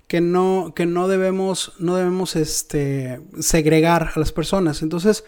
que 0.07 0.21
no, 0.21 0.73
que 0.77 0.87
no 0.87 1.09
debemos, 1.09 1.73
no 1.81 1.97
debemos 1.97 2.37
este, 2.37 3.21
segregar 3.41 4.13
a 4.15 4.21
las 4.21 4.31
personas. 4.31 4.83
Entonces, 4.83 5.25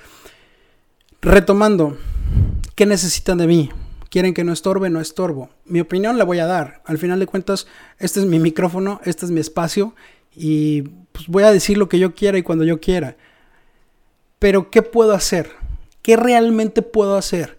retomando, 1.21 1.99
¿qué 2.77 2.87
necesitan 2.87 3.37
de 3.39 3.49
mí? 3.49 3.71
¿Quieren 4.11 4.35
que 4.35 4.45
no 4.45 4.53
estorbe? 4.53 4.91
No 4.91 5.01
estorbo. 5.01 5.51
Mi 5.65 5.81
opinión 5.81 6.19
la 6.19 6.25
voy 6.25 6.41
a 6.41 6.47
dar. 6.47 6.83
Al 6.85 6.99
final 6.99 7.21
de 7.21 7.27
cuentas, 7.27 7.67
este 7.99 8.21
es 8.21 8.27
mi 8.27 8.41
micrófono, 8.41 9.01
este 9.05 9.25
es 9.25 9.31
mi 9.31 9.41
espacio 9.41 9.95
y 10.35 10.83
pues, 11.13 11.29
voy 11.29 11.45
a 11.45 11.53
decir 11.53 11.79
lo 11.79 11.89
que 11.89 11.99
yo 11.99 12.15
quiera 12.15 12.37
y 12.37 12.43
cuando 12.43 12.65
yo 12.65 12.81
quiera. 12.81 13.17
Pero, 14.41 14.71
¿qué 14.71 14.83
puedo 14.83 15.13
hacer? 15.13 15.51
¿Qué 16.03 16.17
realmente 16.17 16.83
puedo 16.83 17.17
hacer? 17.17 17.59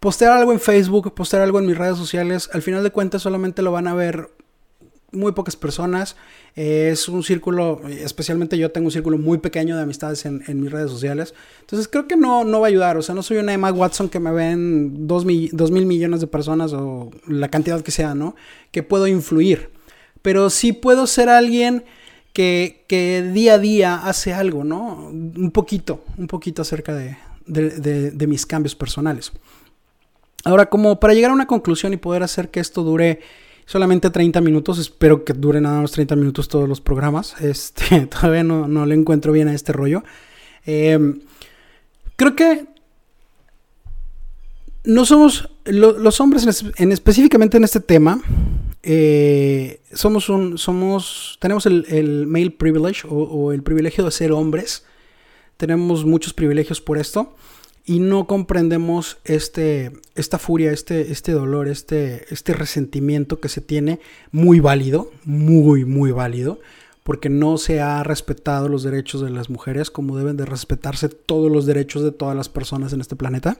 Postear 0.00 0.32
algo 0.32 0.52
en 0.52 0.60
Facebook, 0.60 1.14
postear 1.14 1.42
algo 1.42 1.58
en 1.58 1.66
mis 1.66 1.76
redes 1.76 1.98
sociales, 1.98 2.48
al 2.52 2.62
final 2.62 2.82
de 2.82 2.90
cuentas 2.90 3.22
solamente 3.22 3.62
lo 3.62 3.72
van 3.72 3.86
a 3.86 3.94
ver 3.94 4.30
muy 5.14 5.32
pocas 5.32 5.56
personas. 5.56 6.16
es 6.54 7.08
un 7.08 7.22
círculo, 7.22 7.80
especialmente 7.88 8.58
yo 8.58 8.70
tengo 8.70 8.86
un 8.86 8.90
círculo 8.90 9.18
muy 9.18 9.38
pequeño 9.38 9.76
de 9.76 9.82
amistades 9.82 10.24
en, 10.26 10.60
mis 10.60 10.70
redes 10.70 10.90
sociales. 10.90 11.34
Entonces 11.60 11.88
creo 11.88 12.06
que 12.06 12.16
no, 12.16 12.44
no 12.44 12.60
va 12.60 12.66
a 12.66 12.68
ayudar. 12.68 12.96
O 12.96 13.02
sea, 13.02 13.14
no 13.14 13.22
soy 13.22 13.38
una 13.38 13.52
Emma 13.52 13.72
Watson 13.72 14.08
que 14.08 14.20
me 14.20 14.32
ven 14.32 15.06
dos, 15.06 15.24
mil 15.24 15.86
millones 15.86 16.20
de 16.20 16.26
personas 16.26 16.72
o 16.72 17.10
la 17.26 17.48
cantidad 17.48 17.80
que 17.82 17.90
sea, 17.90 18.14
¿no? 18.14 18.34
Que 18.70 18.82
puedo 18.82 19.06
influir. 19.06 19.70
Pero 20.22 20.50
sí 20.50 20.72
puedo 20.72 21.06
ser 21.06 21.28
alguien 21.28 21.84
que, 22.34 23.30
día 23.32 23.54
a 23.54 23.58
día 23.58 23.94
hace 23.94 24.34
algo, 24.34 24.64
¿no? 24.64 25.08
Un 25.08 25.50
poquito, 25.52 26.04
un 26.18 26.26
poquito 26.26 26.62
acerca 26.62 26.94
de, 26.94 28.26
mis 28.26 28.44
cambios 28.44 28.74
personales. 28.74 29.32
Ahora, 30.44 30.66
como 30.66 31.00
para 31.00 31.14
llegar 31.14 31.30
a 31.30 31.34
una 31.34 31.46
conclusión 31.46 31.92
y 31.92 31.96
poder 31.96 32.22
hacer 32.22 32.50
que 32.50 32.60
esto 32.60 32.82
dure 32.82 33.20
solamente 33.66 34.10
30 34.10 34.40
minutos, 34.40 34.78
espero 34.78 35.24
que 35.24 35.32
dure 35.32 35.60
nada 35.60 35.80
más 35.80 35.92
30 35.92 36.16
minutos 36.16 36.48
todos 36.48 36.68
los 36.68 36.80
programas, 36.80 37.34
este, 37.40 38.06
todavía 38.06 38.44
no, 38.44 38.86
le 38.86 38.94
encuentro 38.94 39.32
bien 39.32 39.48
a 39.48 39.54
este 39.54 39.72
rollo. 39.72 40.02
Em, 40.64 41.20
creo 42.16 42.34
que 42.36 42.66
no 44.84 45.04
somos, 45.04 45.50
los 45.64 46.20
hombres 46.20 46.64
en, 46.76 46.92
específicamente 46.92 47.56
en 47.56 47.64
este 47.64 47.80
tema, 47.80 48.20
eh, 48.82 49.80
somos 49.92 50.28
un, 50.28 50.58
somos, 50.58 51.38
tenemos 51.40 51.64
el, 51.64 52.26
male 52.26 52.50
privilege 52.50 53.06
o, 53.08 53.52
el 53.52 53.62
privilegio 53.62 54.04
de 54.04 54.10
ser 54.10 54.32
hombres. 54.32 54.84
Tenemos 55.56 56.04
muchos 56.04 56.34
privilegios 56.34 56.80
por 56.80 56.98
esto 56.98 57.34
y 57.86 58.00
no 58.00 58.26
comprendemos 58.26 59.18
este, 59.24 59.92
esta 60.14 60.38
furia, 60.38 60.72
este, 60.72 61.12
este 61.12 61.32
dolor, 61.32 61.68
este, 61.68 62.24
este 62.32 62.54
resentimiento 62.54 63.40
que 63.40 63.50
se 63.50 63.60
tiene 63.60 64.00
muy 64.32 64.60
válido, 64.60 65.10
muy, 65.24 65.84
muy 65.84 66.10
válido, 66.10 66.60
porque 67.02 67.28
no 67.28 67.58
se 67.58 67.82
ha 67.82 68.02
respetado 68.02 68.68
los 68.68 68.82
derechos 68.82 69.20
de 69.20 69.30
las 69.30 69.50
mujeres 69.50 69.90
como 69.90 70.16
deben 70.16 70.38
de 70.38 70.46
respetarse 70.46 71.10
todos 71.10 71.52
los 71.52 71.66
derechos 71.66 72.02
de 72.02 72.12
todas 72.12 72.34
las 72.34 72.48
personas 72.48 72.94
en 72.94 73.02
este 73.02 73.16
planeta. 73.16 73.58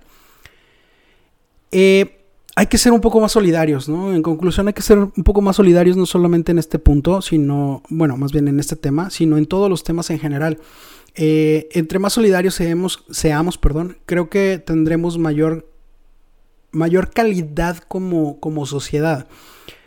Eh, 1.71 2.21
hay 2.57 2.69
que 2.69 2.79
ser 2.79 2.93
un 2.93 3.01
poco 3.01 3.21
más 3.21 3.33
solidarios, 3.33 3.89
¿no? 3.89 4.15
En 4.15 4.23
conclusión, 4.23 4.69
hay 4.69 4.75
que 4.75 4.81
ser 4.81 4.99
un 4.99 5.25
poco 5.25 5.43
más 5.43 5.57
solidarios 5.57 5.97
no 5.97 6.07
solamente 6.07 6.53
en 6.53 6.59
este 6.59 6.79
punto, 6.79 7.21
sino, 7.21 7.83
bueno, 7.89 8.17
más 8.17 8.33
bien 8.33 8.49
en 8.49 8.61
este 8.61 8.77
tema, 8.77 9.11
sino 9.11 9.37
en 9.37 9.47
todos 9.47 9.69
los 9.69 9.85
temas 9.85 10.09
en 10.11 10.21
general. 10.21 10.59
Eh, 11.14 11.68
entre 11.72 11.98
más 11.98 12.12
solidarios 12.12 12.55
seamos, 12.55 13.05
seamos, 13.11 13.59
perdón, 13.59 13.98
creo 14.05 14.29
que 14.29 14.62
tendremos 14.64 15.18
mayor, 15.18 15.70
mayor 16.72 17.11
calidad 17.11 17.79
como, 17.79 18.40
como 18.40 18.66
sociedad. 18.66 19.29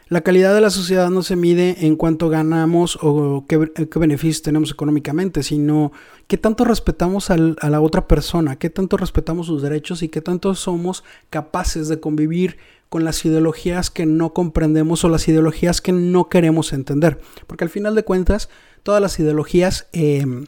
La 0.09 0.21
calidad 0.21 0.55
de 0.55 0.61
la 0.61 0.69
sociedad 0.69 1.09
no 1.09 1.21
se 1.21 1.35
mide 1.35 1.85
en 1.85 1.97
cuánto 1.97 2.29
ganamos 2.29 2.97
o 3.01 3.43
qué, 3.45 3.57
beneficios 3.99 4.41
tenemos 4.41 4.71
económicamente, 4.71 5.43
sino 5.43 5.91
qué 6.27 6.37
tanto 6.37 6.63
respetamos 6.63 7.29
a 7.29 7.35
la 7.35 7.81
otra 7.81 8.07
persona, 8.07 8.55
qué 8.55 8.69
tanto 8.69 8.95
respetamos 8.95 9.47
sus 9.47 9.61
derechos 9.61 10.03
y 10.03 10.07
qué 10.07 10.21
tanto 10.21 10.55
somos 10.55 11.03
capaces 11.29 11.89
de 11.89 11.99
convivir 11.99 12.55
con 12.87 13.03
las 13.03 13.25
ideologías 13.25 13.89
que 13.89 14.05
no 14.05 14.33
comprendemos 14.33 15.03
o 15.03 15.09
las 15.09 15.27
ideologías 15.27 15.81
que 15.81 15.91
no 15.91 16.29
queremos 16.29 16.71
entender. 16.71 17.19
Porque 17.45 17.65
al 17.65 17.69
final 17.69 17.93
de 17.93 18.03
cuentas, 18.03 18.47
todas 18.83 19.01
las 19.01 19.19
ideologías 19.19 19.87
em, 19.91 20.45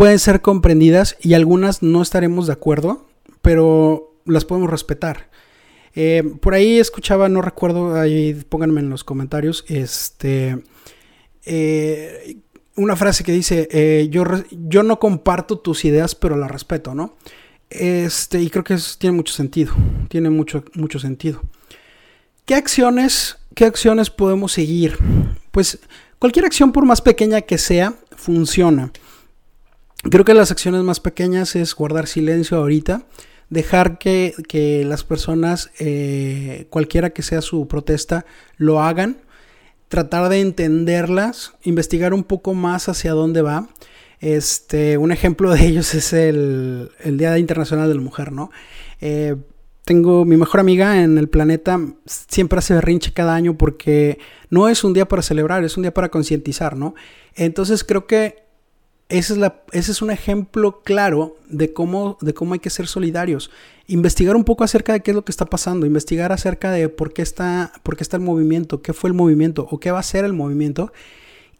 pueden 0.00 0.18
ser 0.18 0.40
comprendidas 0.40 1.18
y 1.20 1.34
algunas 1.34 1.82
no 1.82 2.00
estaremos 2.00 2.46
de 2.46 2.54
acuerdo, 2.54 3.06
pero 3.42 4.14
las 4.24 4.46
podemos 4.46 4.70
respetar. 4.70 5.28
Eh, 5.94 6.22
por 6.40 6.54
ahí 6.54 6.78
escuchaba, 6.78 7.28
no 7.28 7.42
recuerdo, 7.42 7.94
ahí 8.00 8.32
pónganme 8.48 8.80
en 8.80 8.88
los 8.88 9.04
comentarios, 9.04 9.62
este, 9.68 10.58
eh, 11.44 12.38
una 12.76 12.96
frase 12.96 13.24
que 13.24 13.32
dice, 13.32 13.68
eh, 13.70 14.08
yo, 14.10 14.24
yo 14.50 14.82
no 14.84 14.98
comparto 14.98 15.58
tus 15.58 15.84
ideas, 15.84 16.14
pero 16.14 16.34
las 16.34 16.50
respeto, 16.50 16.94
¿no? 16.94 17.18
Este, 17.68 18.40
y 18.40 18.48
creo 18.48 18.64
que 18.64 18.72
eso 18.72 18.96
tiene 18.98 19.14
mucho 19.14 19.34
sentido, 19.34 19.74
tiene 20.08 20.30
mucho, 20.30 20.64
mucho 20.72 20.98
sentido. 20.98 21.42
¿Qué 22.46 22.54
acciones, 22.54 23.36
¿Qué 23.54 23.66
acciones 23.66 24.08
podemos 24.08 24.52
seguir? 24.52 24.96
Pues 25.50 25.78
cualquier 26.18 26.46
acción, 26.46 26.72
por 26.72 26.86
más 26.86 27.02
pequeña 27.02 27.42
que 27.42 27.58
sea, 27.58 27.96
funciona. 28.16 28.92
Creo 30.08 30.24
que 30.24 30.34
las 30.34 30.50
acciones 30.50 30.82
más 30.82 31.00
pequeñas 31.00 31.56
es 31.56 31.74
guardar 31.74 32.06
silencio 32.06 32.56
ahorita 32.56 33.06
dejar 33.50 33.98
que, 33.98 34.84
las 34.86 35.04
personas, 35.04 35.70
eh, 35.78 36.66
cualquiera 36.70 37.10
que 37.10 37.22
sea 37.22 37.42
su 37.42 37.68
protesta, 37.68 38.24
lo 38.56 38.80
hagan, 38.80 39.18
tratar 39.88 40.28
de 40.30 40.40
entenderlas, 40.40 41.52
investigar 41.62 42.14
un 42.14 42.24
poco 42.24 42.54
más 42.54 42.88
hacia 42.88 43.12
dónde 43.12 43.42
va. 43.42 43.68
Este, 44.20 44.98
un 44.98 45.12
ejemplo 45.12 45.52
de 45.52 45.66
ellos 45.66 45.94
es 45.94 46.12
el, 46.12 46.90
Día 47.04 47.36
Internacional 47.38 47.88
de 47.88 47.94
la 47.96 48.00
Mujer, 48.00 48.32
¿no? 48.32 48.50
Eh, 49.00 49.34
tengo 49.84 50.24
mi 50.24 50.36
mejor 50.36 50.60
amiga 50.60 51.02
en 51.02 51.18
el 51.18 51.28
planeta, 51.28 51.80
siempre 52.06 52.60
hace 52.60 52.74
berrinche 52.74 53.12
cada 53.12 53.34
año 53.34 53.58
porque 53.58 54.18
no 54.48 54.68
es 54.68 54.84
un 54.84 54.92
día 54.92 55.08
para 55.08 55.22
celebrar, 55.22 55.64
es 55.64 55.76
un 55.76 55.82
día 55.82 55.92
para 55.92 56.10
concientizar, 56.10 56.76
¿no? 56.76 56.94
Entonces 57.34 57.82
creo 57.82 58.06
que 58.06 58.49
ese 59.10 59.34
es, 59.34 59.38
la, 59.38 59.62
ese 59.72 59.92
es 59.92 60.02
un 60.02 60.10
ejemplo 60.10 60.80
claro 60.82 61.36
de 61.48 61.72
cómo, 61.72 62.16
de 62.20 62.32
cómo 62.32 62.54
hay 62.54 62.60
que 62.60 62.70
ser 62.70 62.86
solidarios. 62.86 63.50
Investigar 63.86 64.36
un 64.36 64.44
poco 64.44 64.64
acerca 64.64 64.92
de 64.92 65.00
qué 65.00 65.10
es 65.10 65.14
lo 65.14 65.24
que 65.24 65.32
está 65.32 65.46
pasando, 65.46 65.84
investigar 65.84 66.32
acerca 66.32 66.70
de 66.70 66.88
por 66.88 67.12
qué 67.12 67.22
está, 67.22 67.72
por 67.82 67.96
qué 67.96 68.04
está 68.04 68.16
el 68.16 68.22
movimiento, 68.22 68.82
qué 68.82 68.92
fue 68.92 69.08
el 69.08 69.14
movimiento 69.14 69.66
o 69.70 69.78
qué 69.78 69.90
va 69.90 69.98
a 69.98 70.04
ser 70.04 70.24
el 70.24 70.32
movimiento 70.32 70.92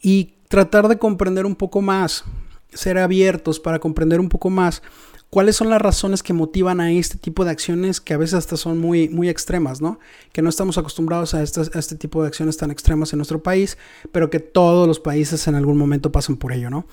y 0.00 0.34
tratar 0.48 0.88
de 0.88 0.98
comprender 0.98 1.44
un 1.44 1.56
poco 1.56 1.82
más, 1.82 2.24
ser 2.72 2.98
abiertos 2.98 3.60
para 3.60 3.80
comprender 3.80 4.20
un 4.20 4.28
poco 4.28 4.48
más 4.48 4.82
cuáles 5.30 5.56
son 5.56 5.70
las 5.70 5.80
razones 5.80 6.22
que 6.22 6.32
motivan 6.32 6.80
a 6.80 6.92
este 6.92 7.16
tipo 7.16 7.44
de 7.44 7.52
acciones 7.52 8.00
que 8.00 8.14
a 8.14 8.18
veces 8.18 8.34
hasta 8.34 8.56
son 8.56 8.78
muy, 8.78 9.08
muy 9.08 9.28
extremas, 9.28 9.80
¿no? 9.80 9.98
Que 10.32 10.42
no 10.42 10.50
estamos 10.50 10.76
acostumbrados 10.76 11.34
a, 11.34 11.42
este 11.42 11.96
tipo 11.96 12.22
de 12.22 12.28
acciones 12.28 12.56
tan 12.56 12.70
extremas 12.70 13.12
en 13.12 13.18
nuestro 13.18 13.42
país, 13.42 13.78
pero 14.12 14.28
que 14.28 14.40
todos 14.40 14.86
los 14.86 14.98
países 14.98 15.46
en 15.46 15.54
algún 15.54 15.78
momento 15.78 16.12
pasan 16.12 16.36
por 16.36 16.52
ello, 16.52 16.68
¿no? 16.68 16.86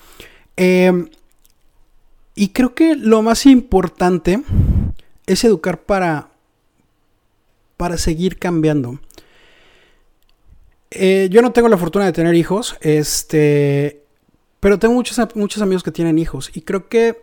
Em, 0.60 1.08
y 2.34 2.48
creo 2.48 2.74
que 2.74 2.96
lo 2.96 3.22
más 3.22 3.46
importante 3.46 4.42
es 5.24 5.44
educar 5.44 5.82
para, 5.82 6.30
para 7.76 7.96
seguir 7.96 8.40
cambiando. 8.40 8.98
Eh, 10.90 11.28
yo 11.30 11.42
no 11.42 11.52
tengo 11.52 11.68
la 11.68 11.78
fortuna 11.78 12.06
de 12.06 12.12
tener 12.12 12.34
hijos, 12.34 12.76
este, 12.80 14.02
pero 14.58 14.80
tengo 14.80 14.94
muchos, 14.94 15.16
muchos 15.36 15.62
amigos 15.62 15.84
que 15.84 15.92
tienen 15.92 16.18
hijos 16.18 16.50
y 16.52 16.62
creo 16.62 16.88
que 16.88 17.16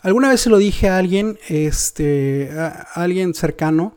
alguna 0.00 0.30
vez 0.30 0.40
se 0.40 0.50
lo 0.50 0.58
dije 0.58 0.88
a 0.88 0.98
alguien, 0.98 1.38
este, 1.48 2.50
a 2.58 2.88
alguien 2.94 3.32
cercano 3.32 3.94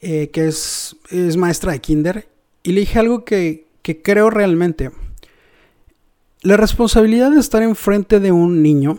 eh, 0.00 0.30
que 0.32 0.48
es, 0.48 0.96
es, 1.10 1.36
maestra 1.36 1.70
de 1.70 1.80
kinder 1.80 2.28
y 2.64 2.72
le 2.72 2.80
dije 2.80 2.98
algo 2.98 3.24
que, 3.24 3.66
que 3.82 4.02
creo 4.02 4.30
realmente. 4.30 4.90
La 6.44 6.58
responsabilidad 6.58 7.30
de 7.30 7.40
estar 7.40 7.62
enfrente 7.62 8.20
de 8.20 8.30
un 8.30 8.62
niño 8.62 8.98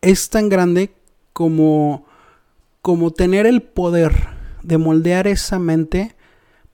es 0.00 0.28
tan 0.28 0.48
grande 0.48 0.92
como, 1.32 2.04
como 2.80 3.12
tener 3.12 3.46
el 3.46 3.62
poder 3.62 4.12
de 4.64 4.76
moldear 4.76 5.28
esa 5.28 5.60
mente 5.60 6.16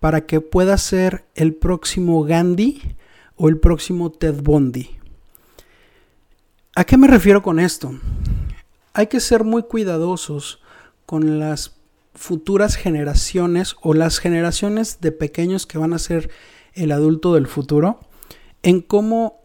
para 0.00 0.24
que 0.24 0.40
pueda 0.40 0.78
ser 0.78 1.26
el 1.34 1.52
próximo 1.52 2.24
Gandhi 2.24 2.80
o 3.36 3.50
el 3.50 3.58
próximo 3.58 4.10
Ted 4.10 4.40
Bundy. 4.42 4.96
¿A 6.74 6.84
qué 6.84 6.96
me 6.96 7.08
refiero 7.08 7.42
con 7.42 7.60
esto? 7.60 7.92
Hay 8.94 9.08
que 9.08 9.20
ser 9.20 9.44
muy 9.44 9.64
cuidadosos 9.64 10.62
con 11.04 11.38
las 11.38 11.76
futuras 12.14 12.76
generaciones 12.76 13.76
o 13.82 13.92
las 13.92 14.18
generaciones 14.18 15.02
de 15.02 15.12
pequeños 15.12 15.66
que 15.66 15.76
van 15.76 15.92
a 15.92 15.98
ser 15.98 16.30
el 16.72 16.90
adulto 16.90 17.34
del 17.34 17.48
futuro 17.48 18.07
en 18.62 18.80
cómo, 18.80 19.40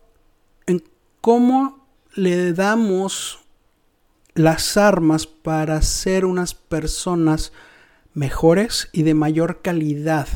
en 0.66 0.84
cómo 1.22 1.86
le 2.16 2.54
damos 2.54 3.40
las 4.36 4.78
armas 4.78 5.28
para 5.28 5.82
ser 5.82 6.26
unas 6.26 6.54
personas 6.54 7.52
mejores 8.14 8.90
y 8.92 9.04
de 9.04 9.14
mayor 9.14 9.62
calidad. 9.62 10.28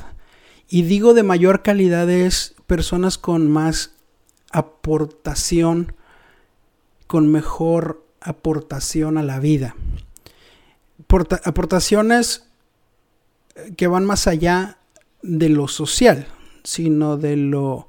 Y 0.69 0.83
digo 0.83 1.13
de 1.13 1.23
mayor 1.23 1.63
calidad 1.63 2.09
es 2.09 2.55
personas 2.67 3.17
con 3.17 3.49
más 3.49 3.93
aportación, 4.51 5.95
con 7.07 7.31
mejor 7.31 8.05
aportación 8.21 9.17
a 9.17 9.23
la 9.23 9.39
vida. 9.39 9.75
aportaciones 11.43 12.43
que 13.75 13.87
van 13.87 14.05
más 14.05 14.27
allá 14.27 14.77
de 15.21 15.49
lo 15.49 15.67
social, 15.67 16.27
sino 16.63 17.17
de 17.17 17.37
lo, 17.37 17.87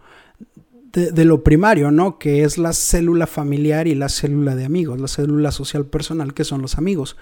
de, 0.99 1.25
lo 1.25 1.43
primario, 1.43 1.91
¿no? 1.91 2.19
Que 2.19 2.45
es 2.45 2.59
la 2.59 2.73
célula 2.73 3.27
familiar 3.27 3.87
y 3.87 3.95
la 3.95 4.09
célula 4.09 4.55
de 4.57 4.65
amigos, 4.65 5.01
la 5.01 5.09
célula 5.09 5.51
social 5.53 5.87
personal, 5.87 6.35
que 6.35 6.45
son 6.45 6.63
los 6.63 6.77
amigos. 6.77 7.17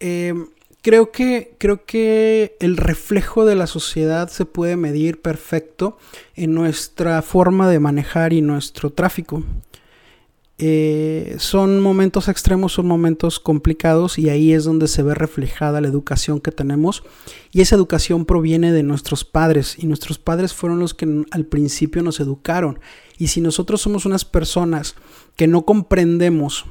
Eh, 0.00 0.34
creo 0.82 1.10
que, 1.10 1.54
creo 1.58 1.84
que 1.84 2.56
el 2.60 2.76
reflejo 2.76 3.44
de 3.44 3.54
la 3.54 3.66
sociedad 3.66 4.28
se 4.28 4.44
puede 4.44 4.76
medir 4.76 5.20
perfecto 5.20 5.98
en 6.34 6.54
nuestra 6.54 7.22
forma 7.22 7.68
de 7.68 7.80
manejar 7.80 8.32
y 8.32 8.42
nuestro 8.42 8.90
tráfico. 8.90 9.42
Eh, 10.60 11.36
son 11.38 11.78
momentos 11.80 12.26
extremos, 12.26 12.72
son 12.72 12.86
momentos 12.86 13.38
complicados 13.38 14.18
y 14.18 14.28
ahí 14.28 14.52
es 14.52 14.64
donde 14.64 14.88
se 14.88 15.04
ve 15.04 15.14
reflejada 15.14 15.80
la 15.80 15.86
educación 15.86 16.40
que 16.40 16.50
tenemos. 16.50 17.04
Y 17.52 17.60
esa 17.60 17.76
educación 17.76 18.24
proviene 18.24 18.72
de 18.72 18.82
nuestros 18.82 19.24
padres 19.24 19.76
y 19.78 19.86
nuestros 19.86 20.18
padres 20.18 20.52
fueron 20.52 20.80
los 20.80 20.94
que 20.94 21.24
al 21.30 21.46
principio 21.46 22.02
nos 22.02 22.18
educaron. 22.18 22.80
Y 23.18 23.28
si 23.28 23.40
nosotros 23.40 23.80
somos 23.80 24.04
unas 24.04 24.24
personas 24.24 24.96
que 25.36 25.46
no 25.46 25.64
comprendemos 25.64 26.66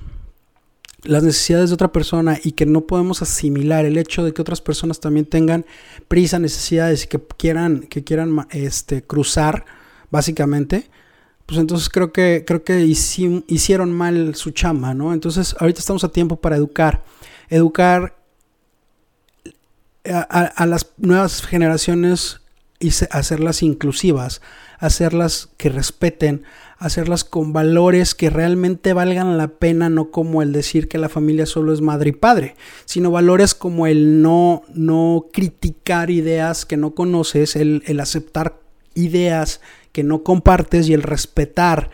las 1.03 1.23
necesidades 1.23 1.69
de 1.69 1.75
otra 1.75 1.93
persona 1.93 2.37
y 2.43 2.51
que 2.53 2.65
no 2.65 2.81
podemos 2.81 3.21
asimilar 3.21 3.85
el 3.85 3.97
hecho 3.97 4.25
de 4.25 4.33
que 4.33 4.41
otras 4.41 4.59
personas 4.59 4.99
también 4.99 5.25
tengan 5.25 5.65
prisa, 6.09 6.39
necesidades 6.39 7.05
y 7.05 7.07
que 7.07 7.21
quieran, 7.37 7.81
que 7.81 8.03
quieran 8.03 8.47
este, 8.51 9.03
cruzar, 9.03 9.65
básicamente, 10.11 10.89
pues 11.47 11.59
entonces 11.59 11.89
creo 11.89 12.11
que, 12.11 12.43
creo 12.45 12.63
que 12.63 12.81
hicieron 12.81 13.93
mal 13.93 14.35
su 14.35 14.51
chamba, 14.51 14.93
¿no? 14.93 15.13
Entonces 15.13 15.55
ahorita 15.59 15.79
estamos 15.79 16.03
a 16.03 16.11
tiempo 16.11 16.35
para 16.35 16.57
educar, 16.57 17.05
educar 17.49 18.17
a, 20.05 20.65
las 20.65 20.87
nuevas 20.97 21.45
generaciones 21.45 22.41
y 22.81 22.89
hacerlas 23.11 23.63
inclusivas, 23.63 24.41
hacerlas 24.77 25.47
que 25.55 25.69
respeten, 25.69 26.43
hacerlas 26.79 27.23
con 27.23 27.53
valores 27.53 28.13
que 28.13 28.29
realmente 28.29 28.91
valgan 28.91 29.37
la 29.37 29.47
pena, 29.47 29.89
no 29.89 30.11
como 30.11 30.41
el 30.41 30.51
decir 30.51 30.89
que 30.89 30.97
la 30.97 31.07
familia 31.07 31.45
solo 31.45 31.71
es 31.71 31.79
madre 31.79 32.09
y 32.09 32.13
padre, 32.13 32.55
sino 32.83 33.09
valores 33.09 33.55
como 33.55 33.87
el 33.87 34.21
no, 34.21 34.63
no 34.73 35.27
criticar 35.31 36.09
ideas 36.11 36.65
que 36.65 36.75
no 36.75 36.91
conoces, 36.91 37.55
el, 37.55 37.83
el 37.85 38.01
aceptar 38.01 38.59
ideas 38.95 39.61
que 39.91 40.03
no 40.03 40.23
compartes 40.23 40.87
y 40.89 40.93
el 40.93 41.03
respetar 41.03 41.89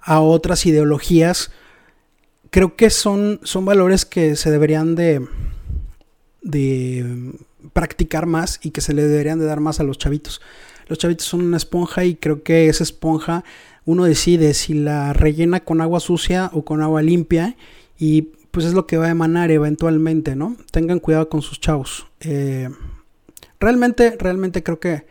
a 0.00 0.20
otras 0.20 0.64
ideologías, 0.66 1.50
creo 2.50 2.76
que 2.76 2.90
son, 2.90 3.40
son 3.42 3.64
valores 3.64 4.04
que 4.04 4.36
se 4.36 4.50
deberían 4.50 4.94
de, 4.94 5.26
de 6.42 7.34
practicar 7.72 8.26
más 8.26 8.60
y 8.62 8.70
que 8.70 8.80
se 8.80 8.94
le 8.94 9.02
deberían 9.02 9.38
de 9.38 9.46
dar 9.46 9.60
más 9.60 9.80
a 9.80 9.84
los 9.84 9.98
chavitos. 9.98 10.40
Los 10.86 10.98
chavitos 10.98 11.26
son 11.26 11.42
una 11.42 11.56
esponja 11.58 12.04
y 12.04 12.14
creo 12.14 12.42
que 12.42 12.68
esa 12.68 12.84
esponja 12.84 13.44
uno 13.84 14.04
decide 14.04 14.54
si 14.54 14.74
la 14.74 15.12
rellena 15.12 15.60
con 15.60 15.80
agua 15.80 16.00
sucia 16.00 16.50
o 16.52 16.64
con 16.64 16.82
agua 16.82 17.02
limpia 17.02 17.56
y 17.98 18.32
pues 18.50 18.66
es 18.66 18.74
lo 18.74 18.86
que 18.86 18.96
va 18.96 19.06
a 19.06 19.10
emanar 19.10 19.50
eventualmente, 19.50 20.36
¿no? 20.36 20.56
Tengan 20.70 20.98
cuidado 20.98 21.28
con 21.28 21.42
sus 21.42 21.60
chavos. 21.60 22.06
Eh, 22.20 22.68
realmente, 23.60 24.16
realmente 24.18 24.62
creo 24.62 24.80
que 24.80 25.06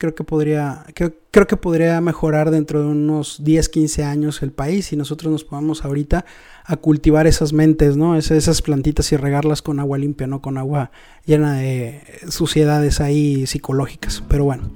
creo 0.00 0.14
que 0.14 0.24
podría 0.24 0.86
creo, 0.94 1.12
creo, 1.30 1.46
que 1.46 1.58
podría 1.58 2.00
mejorar 2.00 2.50
dentro 2.50 2.80
de 2.80 2.88
unos 2.88 3.44
10, 3.44 3.68
15 3.68 4.02
años 4.02 4.42
el 4.42 4.50
país 4.50 4.94
y 4.94 4.96
nosotros 4.96 5.30
nos 5.30 5.44
podamos 5.44 5.84
ahorita 5.84 6.24
a 6.64 6.76
cultivar 6.76 7.26
esas 7.26 7.52
mentes, 7.52 7.98
¿no? 7.98 8.16
esas 8.16 8.62
plantitas 8.62 9.12
y 9.12 9.18
regarlas 9.18 9.60
con 9.60 9.78
agua 9.78 9.98
limpia, 9.98 10.26
no 10.26 10.40
con 10.40 10.56
agua 10.56 10.90
llena 11.26 11.54
de 11.54 12.00
suciedades 12.28 13.00
ahí 13.00 13.46
psicológicas. 13.46 14.22
Pero 14.26 14.44
bueno. 14.44 14.70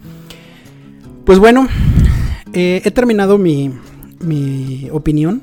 Pues 1.25 1.39
bueno, 1.39 1.69
eh, 2.53 2.83
he 2.85 2.91
terminado 2.91 3.39
mi, 3.39 3.73
mi 4.21 4.91
opinión. 4.93 5.41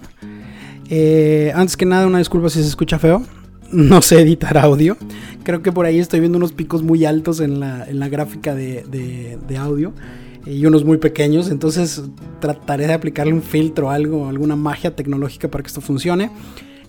Eh, 0.89 1.52
antes 1.56 1.76
que 1.76 1.88
nada, 1.88 2.06
una 2.06 2.20
disculpa 2.20 2.50
si 2.50 2.62
se 2.62 2.67
escucha 2.67 3.00
feo. 3.00 3.26
No 3.71 4.01
sé 4.01 4.21
editar 4.21 4.57
audio. 4.57 4.97
Creo 5.43 5.62
que 5.62 5.71
por 5.71 5.86
ahí 5.86 5.99
estoy 5.99 6.19
viendo 6.19 6.38
unos 6.38 6.51
picos 6.51 6.84
muy 6.84 7.05
altos 7.05 7.39
en 7.39 7.60
la, 7.60 7.86
en 7.86 7.99
la 7.99 8.10
gráfica 8.10 8.53
de, 8.53 8.84
de, 8.84 9.57
audio 9.57 9.93
y 10.45 10.65
unos 10.65 10.84
muy 10.84 10.97
pequeños. 10.97 11.49
Entonces 11.49 12.03
trataré 12.39 12.88
de 12.88 12.93
aplicarle 12.93 13.34
un 13.34 13.41
filtro, 13.41 13.89
algo, 13.89 14.27
alguna 14.27 14.55
magia 14.55 14.95
tecnológica 14.95 15.49
para 15.49 15.63
que 15.63 15.67
esto 15.67 15.81
funcione. 15.81 16.31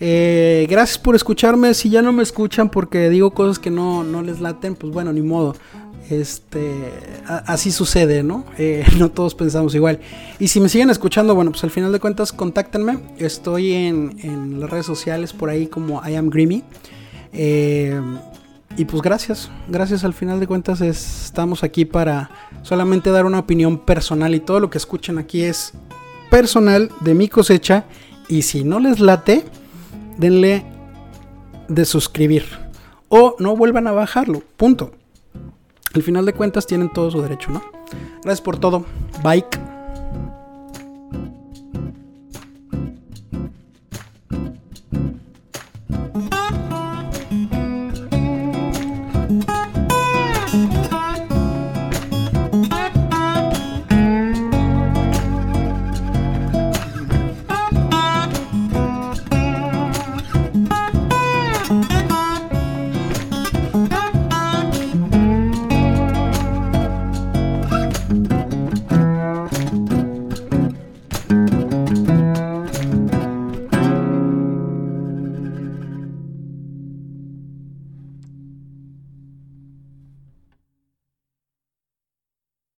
Eh, 0.05 0.67
gracias 0.69 0.99
por 0.99 1.15
escucharme. 1.15 1.75
Si 1.75 1.89
ya 1.89 2.03
no 2.03 2.13
me 2.13 2.25
escuchan 2.25 2.69
porque 2.69 3.09
digo 3.09 3.31
cosas 3.31 3.61
que 3.61 3.71
no, 3.71 4.03
no 4.03 4.21
les 4.21 4.41
laten, 4.41 4.75
pues 4.75 4.93
bueno, 4.93 5.13
ni 5.13 5.23
modo. 5.23 5.55
Este, 6.11 6.93
así 7.25 7.71
sucede, 7.71 8.25
¿no? 8.25 8.45
Eh, 8.59 8.85
no 8.99 9.13
todos 9.13 9.37
pensamos 9.37 9.77
igual. 9.77 10.01
Y 10.41 10.49
si 10.49 10.59
me 10.59 10.69
siguen 10.69 10.91
escuchando, 10.91 11.37
bueno, 11.37 11.53
pues 11.53 11.63
al 11.63 11.71
final 11.71 11.93
de 11.93 12.01
cuentas, 12.01 12.33
contáctenme. 12.33 12.99
Estoy 13.19 13.75
en, 13.75 14.59
las 14.59 14.69
redes 14.69 14.87
sociales 14.87 15.33
por 15.33 15.51
ahí 15.51 15.69
como 15.69 16.03
I 16.05 16.17
am 16.17 16.31
Greamy. 16.31 16.65
Eh, 17.33 18.01
y 18.77 18.85
pues 18.87 19.03
gracias, 19.03 19.53
gracias 19.69 20.03
al 20.03 20.15
final 20.15 20.41
de 20.41 20.49
cuentas 20.49 20.81
estamos 20.81 21.63
aquí 21.63 21.85
para 21.85 22.31
solamente 22.63 23.11
dar 23.11 23.25
una 23.25 23.39
opinión 23.39 23.79
personal 23.79 24.35
y 24.35 24.41
todo 24.41 24.59
lo 24.59 24.69
que 24.69 24.79
escuchen 24.79 25.19
aquí 25.19 25.43
es 25.43 25.75
personal 26.29 26.91
de 27.01 27.15
mi 27.15 27.29
cosecha 27.29 27.85
y 28.29 28.43
si 28.43 28.65
no 28.65 28.81
les 28.81 28.99
late, 28.99 29.45
denle 30.19 30.65
de 31.69 31.85
suscribir 31.85 32.45
o 33.09 33.37
no 33.39 33.57
vuelvan 33.57 33.87
a 33.87 33.93
bajarlo, 33.93 34.43
punto. 34.57 34.93
Al 35.95 36.03
final 36.03 36.25
de 36.25 36.33
cuentas 36.33 36.67
tienen 36.67 36.91
todo 36.91 37.11
su 37.11 37.21
derecho, 37.21 37.51
¿no? 37.51 37.63
Gracias 38.23 38.41
por 38.41 38.59
todo. 38.59 38.87
Bye. 39.23 39.45